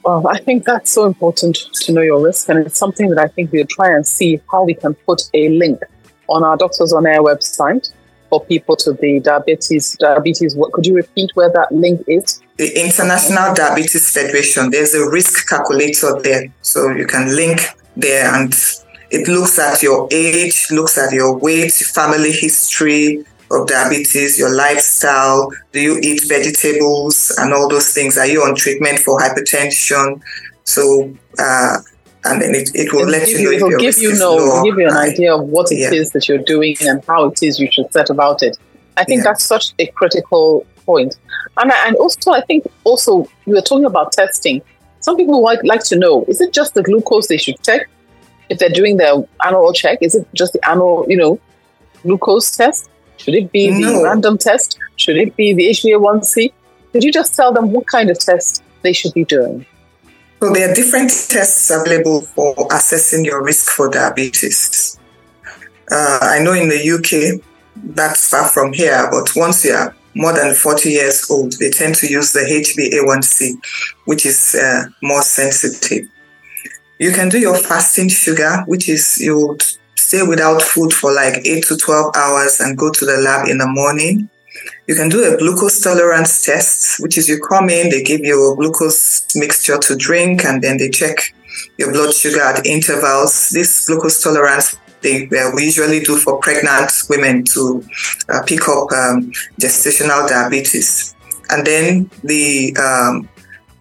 Well, 0.04 0.28
I 0.30 0.40
think 0.40 0.66
that's 0.66 0.92
so 0.92 1.06
important 1.06 1.56
to 1.56 1.92
know 1.92 2.02
your 2.02 2.22
risk, 2.22 2.50
and 2.50 2.66
it's 2.66 2.78
something 2.78 3.10
that 3.10 3.20
I 3.20 3.28
think 3.28 3.52
we'll 3.52 3.66
try 3.68 3.94
and 3.96 4.06
see 4.06 4.42
how 4.52 4.64
we 4.64 4.74
can 4.74 4.94
put 4.94 5.30
a 5.34 5.50
link 5.50 5.80
on 6.28 6.44
our 6.44 6.58
Doctors 6.58 6.94
on 6.94 7.06
Air 7.06 7.22
website 7.22 7.92
for 8.30 8.44
people 8.46 8.76
to 8.78 8.94
the 8.94 9.20
diabetes 9.20 9.96
diabetes. 10.00 10.56
What 10.56 10.72
could 10.72 10.86
you 10.86 10.96
repeat 10.96 11.32
where 11.36 11.52
that 11.52 11.72
link 11.72 12.04
is? 12.08 12.42
The 12.58 12.84
International 12.84 13.54
Diabetes 13.54 14.12
Federation. 14.12 14.72
There's 14.72 14.94
a 14.94 15.10
risk 15.10 15.48
calculator 15.48 16.20
there, 16.22 16.54
so 16.62 16.90
you 16.92 17.06
can 17.06 17.36
link 17.36 17.62
there, 17.96 18.34
and 18.34 18.54
it 19.12 19.28
looks 19.28 19.60
at 19.60 19.84
your 19.84 20.08
age, 20.12 20.68
looks 20.72 20.98
at 20.98 21.14
your 21.14 21.38
weight, 21.38 21.74
family 21.74 22.32
history 22.32 23.26
of 23.62 23.68
diabetes, 23.68 24.38
your 24.38 24.54
lifestyle. 24.54 25.52
Do 25.72 25.80
you 25.80 26.00
eat 26.02 26.24
vegetables 26.28 27.36
and 27.40 27.54
all 27.54 27.70
those 27.70 27.94
things? 27.94 28.18
Are 28.18 28.28
you 28.28 28.44
on 28.44 28.56
treatment 28.56 29.00
for 29.00 29.20
hypertension? 29.20 30.22
So. 30.64 31.14
Uh, 31.38 31.78
and 32.26 32.42
then 32.42 32.56
it, 32.56 32.72
it 32.74 32.94
will 32.94 33.06
let 33.06 33.28
you 33.28 33.44
know. 33.44 33.52
It 33.52 33.62
will 33.62 33.80
give 33.80 33.98
you 33.98 34.16
know, 34.16 34.64
give 34.64 34.78
you 34.78 34.88
an 34.88 34.96
idea 34.96 35.36
of 35.36 35.44
what 35.44 35.72
it 35.72 35.80
yeah. 35.80 35.92
is 35.92 36.12
that 36.12 36.28
you're 36.30 36.38
doing 36.38 36.78
and 36.82 37.04
how 37.06 37.26
it 37.26 37.44
is 37.44 37.60
you 37.60 37.70
should 37.70 37.92
set 37.92 38.10
about 38.10 38.42
it. 38.42 38.58
I 38.96 39.04
think 39.04 39.20
yeah. 39.20 39.32
that's 39.32 39.44
such 39.44 39.74
a 39.80 39.88
critical 39.88 40.66
point. 40.86 41.18
And 41.58 41.72
and 41.72 41.96
also 41.98 42.32
I 42.32 42.42
think 42.42 42.66
also 42.84 43.28
you 43.46 43.56
were 43.56 43.62
talking 43.62 43.86
about 43.86 44.14
testing. 44.14 44.62
Some 45.00 45.18
people 45.18 45.42
like 45.42 45.60
like 45.64 45.84
to 45.86 45.98
know: 45.98 46.24
is 46.28 46.40
it 46.42 46.54
just 46.54 46.74
the 46.76 46.84
glucose 46.84 47.28
they 47.28 47.38
should 47.38 47.62
check 47.62 47.90
if 48.50 48.60
they're 48.60 48.70
doing 48.70 48.98
their 48.98 49.16
annual 49.46 49.74
check? 49.74 50.00
Is 50.02 50.16
it 50.16 50.28
just 50.34 50.54
the 50.54 50.70
annual, 50.70 51.06
you 51.08 51.18
know, 51.18 51.40
glucose 52.04 52.52
test? 52.52 52.90
Should 53.18 53.36
it 53.36 53.52
be 53.52 53.70
no. 53.70 54.00
the 54.00 54.04
random 54.04 54.38
test? 54.38 54.80
Should 54.96 55.18
it 55.18 55.36
be 55.36 55.54
the 55.54 55.70
HbA1c? 55.70 56.52
Could 56.92 57.04
you 57.04 57.12
just 57.12 57.36
tell 57.36 57.52
them 57.52 57.72
what 57.72 57.88
kind 57.88 58.10
of 58.10 58.20
test 58.20 58.64
they 58.82 58.94
should 58.94 59.14
be 59.14 59.26
doing? 59.26 59.66
So 60.40 60.52
there 60.52 60.70
are 60.70 60.74
different 60.74 61.10
tests 61.10 61.72
available 61.72 62.22
for 62.22 62.68
assessing 62.72 63.24
your 63.24 63.42
risk 63.44 63.72
for 63.72 63.90
diabetes. 63.90 65.00
Uh, 65.90 66.20
I 66.22 66.40
know 66.40 66.54
in 66.54 66.70
the 66.70 66.82
UK, 66.92 67.42
that's 67.96 68.30
far 68.30 68.48
from 68.50 68.74
here, 68.74 69.08
but 69.10 69.32
once 69.36 69.64
you're 69.64 69.96
more 70.16 70.34
than 70.34 70.54
40 70.54 70.90
years 70.90 71.30
old, 71.30 71.54
they 71.60 71.70
tend 71.70 71.96
to 71.96 72.08
use 72.08 72.34
the 72.34 72.42
HbA1c, 72.42 73.54
which 74.06 74.26
is 74.26 74.56
uh, 74.56 74.86
more 75.02 75.22
sensitive. 75.22 76.08
You 77.00 77.12
can 77.12 77.30
do 77.30 77.40
your 77.40 77.58
fasting 77.58 78.10
sugar, 78.10 78.64
which 78.68 78.88
is 78.90 79.20
you 79.20 79.58
stay 80.14 80.26
without 80.28 80.62
food 80.62 80.94
for 80.94 81.12
like 81.12 81.46
8 81.46 81.64
to 81.66 81.78
12 81.78 82.16
hours 82.16 82.60
and 82.60 82.78
go 82.78 82.92
to 82.92 83.06
the 83.06 83.18
lab 83.18 83.48
in 83.48 83.58
the 83.58 83.68
morning. 83.68 84.30
You 84.88 84.96
can 84.96 85.10
do 85.10 85.24
a 85.24 85.38
glucose 85.38 85.82
tolerance 85.82 86.46
test, 86.46 87.02
which 87.02 87.18
is 87.18 87.28
you 87.28 87.40
come 87.40 87.70
in, 87.70 87.90
they 87.90 88.04
give 88.04 88.22
you 88.22 88.52
a 88.52 88.56
glucose 88.56 89.36
mixture 89.36 89.78
to 89.80 89.96
drink, 89.96 90.46
and 90.46 90.62
then 90.62 90.78
they 90.78 90.90
check 90.90 91.18
your 91.78 91.92
blood 91.92 92.14
sugar 92.14 92.42
at 92.42 92.66
intervals. 92.66 93.50
This 93.50 93.88
glucose 93.88 94.22
tolerance 94.22 94.78
they 95.02 95.26
uh, 95.26 95.52
we 95.54 95.66
usually 95.66 96.00
do 96.00 96.16
for 96.16 96.40
pregnant 96.40 96.90
women 97.10 97.44
to 97.44 97.84
uh, 98.30 98.42
pick 98.44 98.70
up 98.70 98.90
um, 98.94 99.32
gestational 99.60 100.26
diabetes. 100.30 101.14
And 101.50 101.68
then 101.68 102.10
the 102.24 102.74
um, 102.78 103.28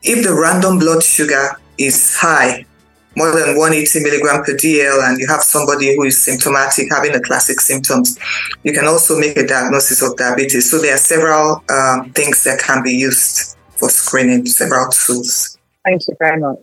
if 0.02 0.24
the 0.24 0.34
random 0.34 0.80
blood 0.80 1.04
sugar 1.04 1.56
is 1.78 2.16
high, 2.16 2.66
more 3.16 3.32
than 3.32 3.56
180 3.56 4.00
milligram 4.02 4.42
per 4.44 4.54
DL 4.54 5.02
and 5.08 5.18
you 5.18 5.26
have 5.28 5.42
somebody 5.42 5.94
who 5.94 6.04
is 6.04 6.20
symptomatic, 6.20 6.88
having 6.90 7.12
the 7.12 7.20
classic 7.20 7.60
symptoms, 7.60 8.18
you 8.62 8.72
can 8.72 8.86
also 8.86 9.18
make 9.18 9.36
a 9.36 9.46
diagnosis 9.46 10.02
of 10.02 10.16
diabetes. 10.16 10.70
So 10.70 10.78
there 10.78 10.94
are 10.94 10.98
several 10.98 11.62
um, 11.68 12.10
things 12.12 12.44
that 12.44 12.60
can 12.60 12.82
be 12.82 12.92
used 12.92 13.56
for 13.76 13.88
screening, 13.88 14.46
several 14.46 14.88
tools. 14.90 15.58
Thank 15.84 16.02
you 16.06 16.16
very 16.18 16.40
much. 16.40 16.58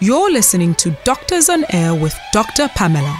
You're 0.00 0.30
listening 0.30 0.74
to 0.76 0.96
Doctors 1.04 1.48
on 1.48 1.64
Air 1.70 1.94
with 1.94 2.14
Dr. 2.32 2.68
Pamela. 2.74 3.16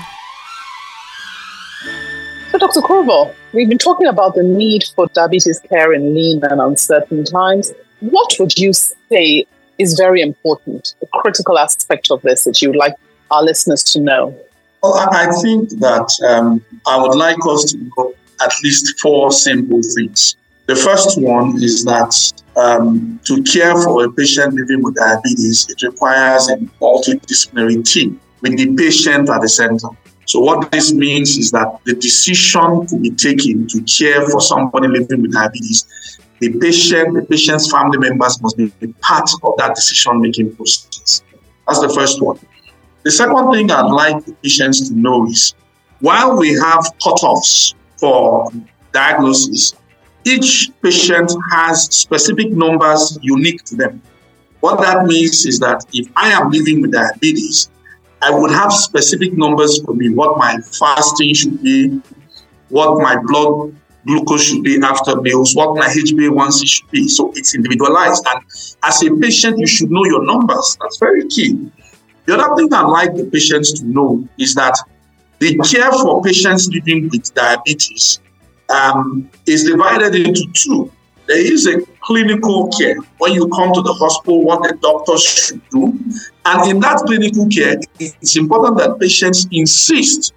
So, 2.50 2.58
Dr. 2.58 2.80
Corvo, 2.80 3.34
we've 3.52 3.68
been 3.68 3.78
talking 3.78 4.06
about 4.06 4.34
the 4.34 4.42
need 4.42 4.84
for 4.94 5.06
diabetes 5.12 5.60
care 5.68 5.92
in 5.92 6.14
lean 6.14 6.42
and 6.44 6.60
uncertain 6.60 7.24
times. 7.24 7.72
What 8.00 8.34
would 8.38 8.58
you 8.58 8.72
say 8.72 9.46
is 9.78 9.94
very 9.94 10.20
important, 10.22 10.94
a 11.02 11.06
critical 11.06 11.58
aspect 11.58 12.10
of 12.10 12.22
this 12.22 12.44
that 12.44 12.60
you 12.62 12.70
would 12.70 12.78
like 12.78 12.94
our 13.30 13.42
listeners 13.42 13.82
to 13.84 14.00
know? 14.00 14.34
Well, 14.82 14.94
I 15.12 15.26
think 15.42 15.70
that 15.80 16.08
um, 16.28 16.62
I 16.86 17.00
would 17.00 17.16
like 17.16 17.38
us 17.48 17.72
to 17.72 17.78
know 17.78 18.14
at 18.40 18.52
least 18.62 18.98
four 19.00 19.32
simple 19.32 19.80
things. 19.94 20.36
The 20.66 20.76
first 20.76 21.20
one 21.20 21.62
is 21.62 21.84
that 21.84 22.12
um, 22.56 23.20
to 23.24 23.42
care 23.44 23.74
for 23.82 24.04
a 24.04 24.10
patient 24.12 24.54
living 24.54 24.82
with 24.82 24.96
diabetes, 24.96 25.66
it 25.68 25.82
requires 25.82 26.48
a 26.48 26.56
multidisciplinary 26.80 27.84
team 27.84 28.20
with 28.42 28.56
the 28.56 28.74
patient 28.74 29.30
at 29.30 29.40
the 29.40 29.48
center. 29.48 29.88
So, 30.26 30.40
what 30.40 30.72
this 30.72 30.92
means 30.92 31.36
is 31.36 31.52
that 31.52 31.78
the 31.84 31.94
decision 31.94 32.86
to 32.88 32.98
be 32.98 33.10
taken 33.10 33.68
to 33.68 33.80
care 33.82 34.28
for 34.28 34.40
somebody 34.40 34.88
living 34.88 35.22
with 35.22 35.32
diabetes 35.32 35.86
the 36.40 36.58
patient, 36.58 37.14
the 37.14 37.22
patient's 37.22 37.70
family 37.70 37.98
members 37.98 38.40
must 38.42 38.56
be 38.56 38.68
part 39.00 39.28
of 39.42 39.54
that 39.58 39.74
decision 39.74 40.20
making 40.20 40.54
process. 40.54 41.22
That's 41.66 41.80
the 41.80 41.88
first 41.88 42.20
one. 42.20 42.38
The 43.02 43.10
second 43.10 43.52
thing 43.52 43.70
I'd 43.70 43.90
like 43.90 44.24
the 44.24 44.32
patients 44.34 44.88
to 44.88 44.94
know 44.94 45.26
is 45.26 45.54
while 46.00 46.36
we 46.36 46.52
have 46.54 46.84
cutoffs 47.00 47.74
for 47.96 48.50
diagnosis, 48.92 49.74
each 50.24 50.70
patient 50.82 51.32
has 51.52 51.84
specific 51.84 52.50
numbers 52.50 53.18
unique 53.22 53.62
to 53.64 53.76
them. 53.76 54.02
What 54.60 54.80
that 54.80 55.06
means 55.06 55.46
is 55.46 55.58
that 55.60 55.84
if 55.92 56.08
I 56.16 56.30
am 56.30 56.50
living 56.50 56.82
with 56.82 56.92
diabetes, 56.92 57.70
I 58.22 58.30
would 58.30 58.50
have 58.50 58.72
specific 58.72 59.34
numbers 59.34 59.80
for 59.84 59.94
me, 59.94 60.10
what 60.10 60.36
my 60.38 60.58
fasting 60.78 61.34
should 61.34 61.62
be, 61.62 62.00
what 62.68 63.00
my 63.00 63.16
blood 63.22 63.76
glucose 64.06 64.44
should 64.44 64.62
be 64.62 64.80
after 64.82 65.20
meals, 65.20 65.54
what 65.54 65.76
my 65.76 65.86
HbA1c 65.88 66.66
should 66.66 66.90
be. 66.90 67.08
So 67.08 67.32
it's 67.34 67.54
individualized. 67.54 68.24
And 68.28 68.44
as 68.84 69.02
a 69.02 69.14
patient, 69.16 69.58
you 69.58 69.66
should 69.66 69.90
know 69.90 70.04
your 70.04 70.24
numbers. 70.24 70.76
That's 70.80 70.98
very 70.98 71.26
key. 71.28 71.70
The 72.24 72.38
other 72.38 72.54
thing 72.56 72.72
I'd 72.72 72.82
like 72.82 73.14
the 73.14 73.24
patients 73.26 73.72
to 73.80 73.86
know 73.86 74.26
is 74.38 74.54
that 74.54 74.76
the 75.38 75.58
care 75.58 75.92
for 75.92 76.22
patients 76.22 76.68
living 76.68 77.08
with 77.10 77.32
diabetes 77.34 78.20
um, 78.68 79.30
is 79.46 79.64
divided 79.64 80.14
into 80.14 80.46
two. 80.52 80.90
There 81.26 81.38
is 81.38 81.66
a 81.66 81.80
clinical 82.02 82.68
care 82.68 82.96
when 83.18 83.32
you 83.32 83.48
come 83.48 83.72
to 83.74 83.82
the 83.82 83.92
hospital, 83.92 84.44
what 84.44 84.62
the 84.62 84.76
doctors 84.76 85.22
should 85.22 85.68
do. 85.70 85.98
And 86.44 86.70
in 86.70 86.80
that 86.80 87.02
clinical 87.06 87.48
care, 87.48 87.78
it's 87.98 88.36
important 88.36 88.78
that 88.78 88.98
patients 89.00 89.46
insist 89.50 90.32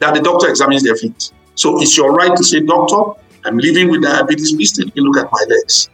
that 0.00 0.14
the 0.14 0.20
doctor 0.20 0.48
examines 0.48 0.82
their 0.82 0.96
feet. 0.96 1.32
So 1.54 1.80
it's 1.80 1.96
your 1.96 2.12
right 2.12 2.34
to 2.36 2.44
say, 2.44 2.60
Doctor, 2.60 3.20
I'm 3.44 3.58
living 3.58 3.90
with 3.90 4.02
diabetes. 4.02 4.52
Please 4.54 4.72
take 4.72 4.96
a 4.96 5.00
look 5.00 5.16
at 5.24 5.30
my 5.32 5.44
legs. 5.48 5.90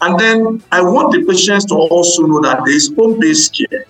And 0.00 0.18
then 0.18 0.62
I 0.72 0.82
want 0.82 1.12
the 1.12 1.24
patients 1.24 1.64
to 1.66 1.74
also 1.74 2.22
know 2.24 2.40
that 2.42 2.64
there 2.64 2.74
is 2.74 2.92
home 2.96 3.20
based 3.20 3.56
care. 3.56 3.84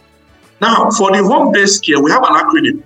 Now, 0.61 0.91
for 0.91 1.11
the 1.11 1.23
home 1.25 1.53
based 1.53 1.85
care, 1.85 2.01
we 2.01 2.11
have 2.11 2.23
an 2.23 2.35
acronym 2.35 2.83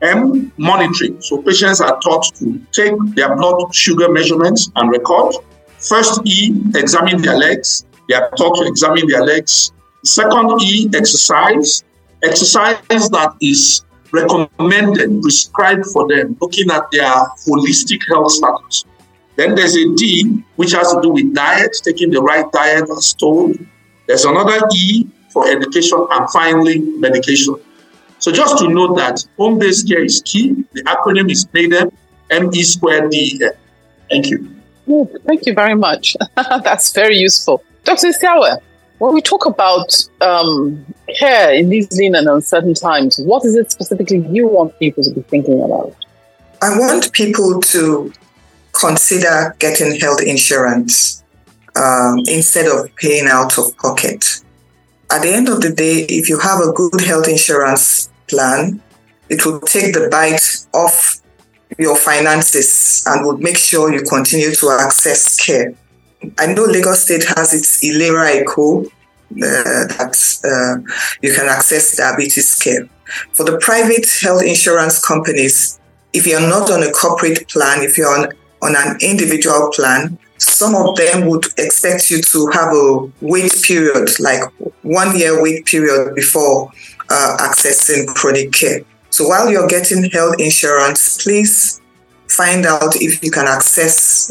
M 0.00 0.52
monitoring. 0.56 1.20
So 1.20 1.42
patients 1.42 1.80
are 1.80 1.98
taught 2.00 2.24
to 2.36 2.60
take 2.72 2.94
their 3.14 3.36
blood 3.36 3.74
sugar 3.74 4.10
measurements 4.10 4.70
and 4.76 4.90
record. 4.90 5.34
First 5.78 6.20
E, 6.24 6.54
examine 6.74 7.22
their 7.22 7.36
legs. 7.36 7.86
They 8.08 8.14
are 8.14 8.30
taught 8.30 8.56
to 8.56 8.66
examine 8.66 9.08
their 9.08 9.24
legs. 9.24 9.72
Second 10.04 10.60
E, 10.62 10.90
exercise. 10.94 11.84
Exercise 12.22 12.76
that 12.88 13.34
is 13.40 13.84
recommended, 14.14 15.20
prescribed 15.20 15.86
for 15.86 16.08
them, 16.08 16.36
looking 16.40 16.70
at 16.70 16.90
their 16.92 17.12
holistic 17.46 18.00
health 18.08 18.32
status. 18.32 18.84
Then 19.36 19.54
there's 19.54 19.76
a 19.76 19.94
D, 19.96 20.44
which 20.56 20.72
has 20.72 20.92
to 20.92 21.00
do 21.02 21.10
with 21.10 21.34
diet, 21.34 21.76
taking 21.82 22.10
the 22.10 22.22
right 22.22 22.50
diet 22.52 22.88
as 22.90 23.12
told. 23.14 23.58
There's 24.06 24.24
another 24.24 24.60
E 24.72 25.06
for 25.30 25.48
education, 25.48 26.06
and 26.10 26.30
finally, 26.30 26.78
medication. 26.78 27.56
So 28.20 28.30
just 28.30 28.58
to 28.58 28.68
note 28.68 28.96
that 28.96 29.24
home-based 29.36 29.88
care 29.88 30.04
is 30.04 30.22
key. 30.24 30.54
The 30.72 30.82
acronym 30.84 31.30
is 31.30 31.46
NADEM, 31.46 31.92
M-E 32.30 32.62
squared 32.62 33.10
D-E-M. 33.10 33.52
Thank 34.08 34.30
you. 34.30 34.48
Thank 35.26 35.46
you 35.46 35.54
very 35.54 35.74
much. 35.74 36.16
That's 36.36 36.92
very 36.92 37.16
useful. 37.16 37.62
Dr. 37.84 38.08
Isiavwe, 38.08 38.58
when 38.98 39.14
we 39.14 39.20
talk 39.20 39.46
about 39.46 39.94
um, 40.20 40.84
care 41.18 41.52
in 41.52 41.68
these 41.68 41.90
lean 41.92 42.14
and 42.14 42.28
uncertain 42.28 42.74
times, 42.74 43.18
what 43.18 43.44
is 43.44 43.54
it 43.56 43.70
specifically 43.70 44.18
you 44.30 44.46
want 44.46 44.78
people 44.78 45.02
to 45.02 45.10
be 45.10 45.22
thinking 45.22 45.62
about? 45.62 45.94
I 46.62 46.78
want 46.78 47.12
people 47.12 47.60
to 47.60 48.12
consider 48.72 49.54
getting 49.58 49.98
health 49.98 50.22
insurance 50.22 51.22
um, 51.76 52.20
instead 52.26 52.66
of 52.66 52.94
paying 52.96 53.26
out 53.26 53.58
of 53.58 53.76
pocket. 53.78 54.40
At 55.10 55.22
the 55.22 55.32
end 55.32 55.48
of 55.48 55.60
the 55.60 55.72
day, 55.72 56.06
if 56.08 56.28
you 56.28 56.38
have 56.38 56.60
a 56.60 56.72
good 56.72 57.00
health 57.00 57.28
insurance 57.28 58.10
plan, 58.28 58.80
it 59.28 59.44
will 59.44 59.60
take 59.60 59.94
the 59.94 60.08
bite 60.10 60.66
off 60.72 61.20
your 61.78 61.96
finances 61.96 63.04
and 63.06 63.26
would 63.26 63.40
make 63.40 63.56
sure 63.56 63.92
you 63.92 64.02
continue 64.02 64.54
to 64.54 64.70
access 64.70 65.36
care. 65.44 65.74
I 66.38 66.52
know 66.52 66.64
Lagos 66.64 67.04
State 67.04 67.24
has 67.36 67.54
its 67.54 67.84
Ilera 67.84 68.42
Eko 68.42 68.86
uh, 68.86 68.88
that 69.32 70.14
uh, 70.44 70.92
you 71.22 71.34
can 71.34 71.46
access 71.48 71.96
diabetes 71.96 72.56
care. 72.56 72.88
For 73.32 73.44
the 73.44 73.58
private 73.58 74.06
health 74.20 74.42
insurance 74.42 75.04
companies, 75.04 75.80
if 76.12 76.26
you're 76.26 76.40
not 76.40 76.70
on 76.70 76.82
a 76.82 76.92
corporate 76.92 77.48
plan, 77.48 77.82
if 77.82 77.98
you're 77.98 78.08
on, 78.08 78.32
on 78.62 78.74
an 78.76 78.96
individual 79.00 79.70
plan. 79.72 80.18
Some 80.38 80.74
of 80.74 80.96
them 80.96 81.28
would 81.28 81.46
expect 81.58 82.10
you 82.10 82.20
to 82.20 82.46
have 82.52 82.72
a 82.74 83.12
wait 83.20 83.52
period, 83.62 84.08
like 84.20 84.42
one 84.82 85.16
year 85.16 85.40
wait 85.42 85.64
period 85.64 86.14
before 86.14 86.70
uh, 87.08 87.36
accessing 87.40 88.06
chronic 88.08 88.52
care. 88.52 88.80
So 89.10 89.28
while 89.28 89.50
you're 89.50 89.68
getting 89.68 90.10
health 90.10 90.36
insurance, 90.38 91.22
please 91.22 91.80
find 92.28 92.66
out 92.66 92.96
if 92.96 93.22
you 93.22 93.30
can 93.30 93.46
access 93.46 94.30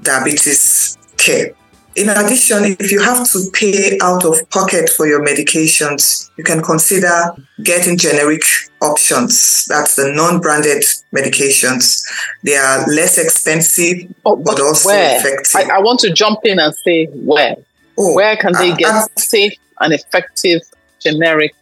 diabetes 0.00 0.96
care. 1.20 1.54
In 1.96 2.08
addition, 2.08 2.76
if 2.78 2.92
you 2.92 3.02
have 3.02 3.28
to 3.32 3.50
pay 3.52 3.98
out 4.00 4.24
of 4.24 4.48
pocket 4.50 4.88
for 4.88 5.08
your 5.08 5.24
medications, 5.26 6.30
you 6.38 6.44
can 6.44 6.62
consider 6.62 7.32
getting 7.64 7.98
generic 7.98 8.42
options. 8.80 9.66
That's 9.66 9.96
the 9.96 10.12
non-branded 10.12 10.84
medications. 11.12 12.02
They 12.44 12.54
are 12.54 12.86
less 12.86 13.18
expensive, 13.18 14.14
oh, 14.24 14.36
but, 14.36 14.56
but, 14.56 14.60
also 14.60 14.90
where? 14.90 15.18
effective. 15.18 15.52
I, 15.56 15.78
I, 15.78 15.80
want 15.80 15.98
to 16.00 16.12
jump 16.12 16.40
in 16.44 16.60
and 16.60 16.72
say 16.74 17.06
where. 17.06 17.56
Oh, 17.98 18.14
where 18.14 18.36
can 18.36 18.52
they 18.52 18.70
uh, 18.70 18.76
get 18.76 18.94
uh, 18.94 19.06
safe 19.16 19.54
and 19.80 19.92
effective 19.92 20.62
generic 21.00 21.56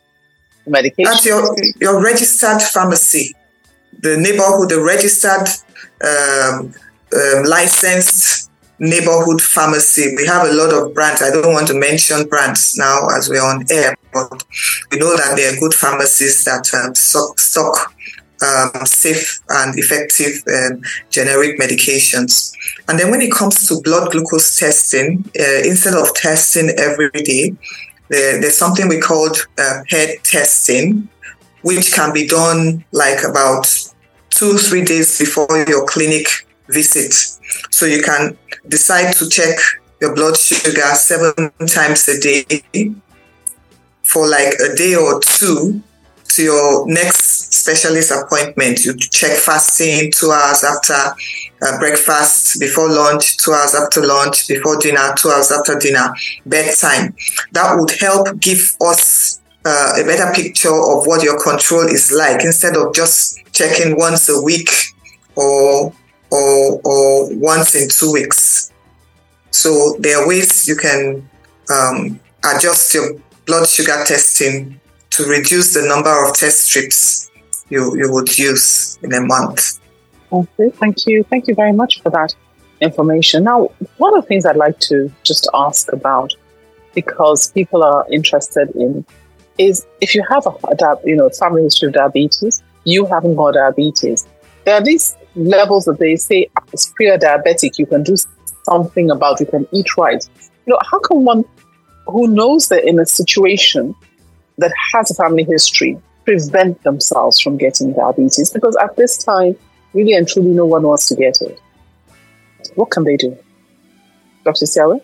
medication? 0.66 1.10
At 1.10 1.24
your, 1.24 1.56
your 1.80 2.02
registered 2.02 2.60
pharmacy, 2.60 3.34
the 3.98 4.18
neighborhood, 4.18 4.68
the 4.68 4.82
registered 4.82 5.48
um, 6.04 6.74
um, 7.14 7.44
licensed 7.44 8.47
neighborhood 8.78 9.40
pharmacy. 9.40 10.14
We 10.16 10.26
have 10.26 10.46
a 10.46 10.52
lot 10.52 10.72
of 10.72 10.94
brands. 10.94 11.22
I 11.22 11.30
don't 11.30 11.52
want 11.52 11.66
to 11.68 11.74
mention 11.74 12.28
brands 12.28 12.76
now 12.76 13.08
as 13.16 13.28
we're 13.28 13.42
on 13.42 13.64
air, 13.70 13.96
but 14.12 14.44
we 14.90 14.98
know 14.98 15.16
that 15.16 15.34
there 15.36 15.52
are 15.52 15.60
good 15.60 15.74
pharmacies 15.74 16.44
that 16.44 16.72
um, 16.74 16.94
stock, 16.94 17.38
stock 17.38 17.94
um, 18.42 18.86
safe 18.86 19.40
and 19.48 19.78
effective 19.78 20.42
um, 20.48 20.80
generic 21.10 21.58
medications. 21.58 22.52
And 22.88 22.98
then 22.98 23.10
when 23.10 23.20
it 23.20 23.32
comes 23.32 23.66
to 23.68 23.80
blood 23.82 24.12
glucose 24.12 24.58
testing, 24.58 25.24
uh, 25.38 25.60
instead 25.64 25.94
of 25.94 26.14
testing 26.14 26.70
every 26.78 27.10
day, 27.10 27.56
there, 28.08 28.40
there's 28.40 28.56
something 28.56 28.88
we 28.88 29.00
call 29.00 29.30
uh, 29.58 29.82
PED 29.90 30.22
testing, 30.22 31.08
which 31.62 31.92
can 31.92 32.12
be 32.12 32.26
done 32.26 32.84
like 32.92 33.24
about 33.24 33.66
two, 34.30 34.56
three 34.56 34.84
days 34.84 35.18
before 35.18 35.64
your 35.68 35.86
clinic 35.86 36.46
visit. 36.68 37.12
So 37.70 37.86
you 37.86 38.02
can 38.02 38.36
decide 38.68 39.12
to 39.14 39.28
check 39.28 39.58
your 40.00 40.14
blood 40.14 40.36
sugar 40.36 40.94
seven 40.94 41.50
times 41.66 42.08
a 42.08 42.20
day 42.20 42.94
for 44.04 44.26
like 44.28 44.54
a 44.54 44.74
day 44.76 44.94
or 44.94 45.20
two 45.20 45.82
to 46.28 46.42
your 46.42 46.86
next 46.86 47.54
specialist 47.54 48.12
appointment. 48.12 48.84
You 48.84 48.96
check 48.96 49.36
fasting 49.38 50.12
two 50.12 50.30
hours 50.30 50.62
after 50.62 50.94
uh, 51.62 51.78
breakfast, 51.78 52.60
before 52.60 52.88
lunch, 52.88 53.38
two 53.38 53.52
hours 53.52 53.74
after 53.74 54.04
lunch, 54.04 54.46
before 54.46 54.76
dinner, 54.76 55.14
two 55.16 55.30
hours 55.30 55.50
after 55.50 55.78
dinner, 55.78 56.14
bedtime. 56.46 57.14
That 57.52 57.76
would 57.76 57.90
help 57.90 58.38
give 58.40 58.76
us 58.80 59.40
uh, 59.64 59.94
a 60.00 60.04
better 60.04 60.32
picture 60.32 60.74
of 60.74 61.06
what 61.06 61.22
your 61.22 61.42
control 61.42 61.82
is 61.82 62.12
like 62.12 62.44
instead 62.44 62.76
of 62.76 62.94
just 62.94 63.38
checking 63.52 63.98
once 63.98 64.28
a 64.28 64.40
week 64.40 64.70
or 65.34 65.92
or, 66.30 66.80
or 66.84 67.34
once 67.36 67.74
in 67.74 67.88
two 67.88 68.12
weeks. 68.12 68.72
So 69.50 69.96
there 69.98 70.18
are 70.18 70.28
ways 70.28 70.68
you 70.68 70.76
can 70.76 71.28
um, 71.70 72.20
adjust 72.44 72.94
your 72.94 73.18
blood 73.46 73.66
sugar 73.66 74.04
testing 74.04 74.80
to 75.10 75.24
reduce 75.24 75.74
the 75.74 75.82
number 75.86 76.24
of 76.24 76.34
test 76.34 76.66
strips 76.66 77.30
you, 77.70 77.96
you 77.96 78.12
would 78.12 78.38
use 78.38 78.98
in 79.02 79.12
a 79.12 79.20
month. 79.20 79.80
Okay, 80.32 80.70
thank 80.70 81.06
you. 81.06 81.24
Thank 81.24 81.48
you 81.48 81.54
very 81.54 81.72
much 81.72 82.02
for 82.02 82.10
that 82.10 82.34
information. 82.80 83.44
Now, 83.44 83.70
one 83.96 84.16
of 84.16 84.24
the 84.24 84.28
things 84.28 84.46
I'd 84.46 84.56
like 84.56 84.78
to 84.80 85.10
just 85.22 85.48
ask 85.54 85.92
about, 85.92 86.32
because 86.94 87.50
people 87.52 87.82
are 87.82 88.06
interested 88.12 88.70
in, 88.74 89.04
is 89.56 89.86
if 90.00 90.14
you 90.14 90.24
have 90.30 90.46
a, 90.46 90.96
you 91.04 91.16
know 91.16 91.28
family 91.30 91.62
history 91.62 91.88
of 91.88 91.94
diabetes, 91.94 92.62
you 92.84 93.06
haven't 93.06 93.36
got 93.36 93.54
diabetes. 93.54 94.26
There 94.64 94.74
are 94.74 94.82
these 94.82 95.16
levels 95.34 95.84
that 95.84 95.98
they 95.98 96.16
say 96.16 96.48
as 96.72 96.92
pre-diabetic, 96.96 97.78
you 97.78 97.86
can 97.86 98.02
do 98.02 98.16
something 98.64 99.10
about, 99.10 99.40
you 99.40 99.46
can 99.46 99.66
eat 99.72 99.96
right. 99.96 100.24
You 100.66 100.72
know, 100.72 100.78
how 100.90 100.98
can 101.00 101.24
one 101.24 101.44
who 102.06 102.26
knows 102.28 102.68
they're 102.68 102.78
in 102.78 102.98
a 102.98 103.06
situation 103.06 103.94
that 104.58 104.72
has 104.92 105.10
a 105.10 105.14
family 105.14 105.44
history 105.44 106.00
prevent 106.24 106.82
themselves 106.82 107.40
from 107.40 107.56
getting 107.56 107.92
diabetes? 107.92 108.50
Because 108.50 108.76
at 108.76 108.96
this 108.96 109.16
time, 109.18 109.56
really 109.94 110.14
and 110.14 110.28
truly, 110.28 110.50
no 110.50 110.66
one 110.66 110.82
wants 110.82 111.06
to 111.08 111.16
get 111.16 111.40
it. 111.40 111.60
What 112.74 112.90
can 112.90 113.04
they 113.04 113.16
do? 113.16 113.36
Dr. 114.44 114.66
Siawe? 114.66 115.00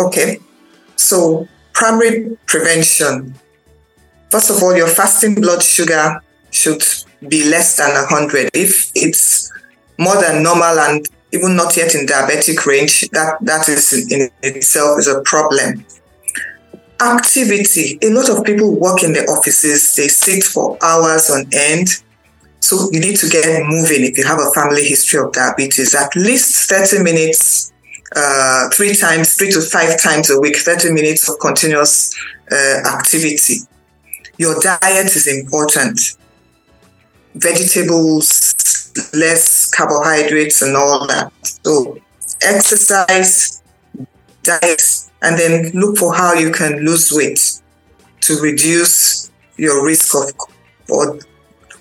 Okay. 0.00 0.38
So, 0.96 1.46
primary 1.72 2.36
prevention. 2.46 3.34
First 4.30 4.50
of 4.50 4.62
all, 4.62 4.76
your 4.76 4.88
fasting 4.88 5.36
blood 5.36 5.62
sugar 5.62 6.20
should 6.50 6.82
be 7.26 7.48
less 7.48 7.76
than 7.76 7.90
100. 7.90 8.50
If 8.54 8.92
it's 8.94 9.50
more 9.98 10.20
than 10.20 10.42
normal 10.42 10.78
and 10.78 11.06
even 11.32 11.56
not 11.56 11.76
yet 11.76 11.94
in 11.94 12.06
diabetic 12.06 12.64
range, 12.64 13.08
that, 13.10 13.38
that 13.42 13.68
is 13.68 13.92
in 14.10 14.30
itself 14.42 14.98
is 14.98 15.08
a 15.08 15.20
problem. 15.22 15.84
Activity. 17.00 17.98
A 18.02 18.10
lot 18.10 18.28
of 18.28 18.44
people 18.44 18.74
work 18.78 19.02
in 19.02 19.12
the 19.12 19.24
offices, 19.26 19.94
they 19.94 20.08
sit 20.08 20.42
for 20.42 20.78
hours 20.82 21.30
on 21.30 21.46
end. 21.52 21.88
So 22.60 22.88
you 22.92 23.00
need 23.00 23.16
to 23.16 23.28
get 23.28 23.64
moving 23.66 24.04
if 24.04 24.18
you 24.18 24.24
have 24.24 24.40
a 24.40 24.50
family 24.50 24.84
history 24.84 25.20
of 25.20 25.32
diabetes, 25.32 25.94
at 25.94 26.14
least 26.16 26.68
30 26.68 27.02
minutes, 27.04 27.72
uh, 28.16 28.68
three 28.70 28.94
times, 28.94 29.34
three 29.34 29.50
to 29.52 29.60
five 29.60 30.00
times 30.00 30.30
a 30.30 30.40
week, 30.40 30.56
30 30.56 30.92
minutes 30.92 31.28
of 31.28 31.38
continuous 31.38 32.14
uh, 32.50 32.80
activity. 32.96 33.58
Your 34.38 34.58
diet 34.60 35.14
is 35.14 35.26
important 35.26 36.16
vegetables, 37.38 38.92
less 39.14 39.70
carbohydrates, 39.70 40.62
and 40.62 40.76
all 40.76 41.06
that. 41.06 41.32
So, 41.64 41.98
exercise, 42.42 43.62
diet, 44.42 44.82
and 45.22 45.38
then 45.38 45.70
look 45.74 45.98
for 45.98 46.14
how 46.14 46.34
you 46.34 46.50
can 46.50 46.84
lose 46.84 47.12
weight 47.12 47.60
to 48.22 48.40
reduce 48.40 49.30
your 49.56 49.84
risk 49.84 50.14
of 50.14 50.32
or 50.88 51.18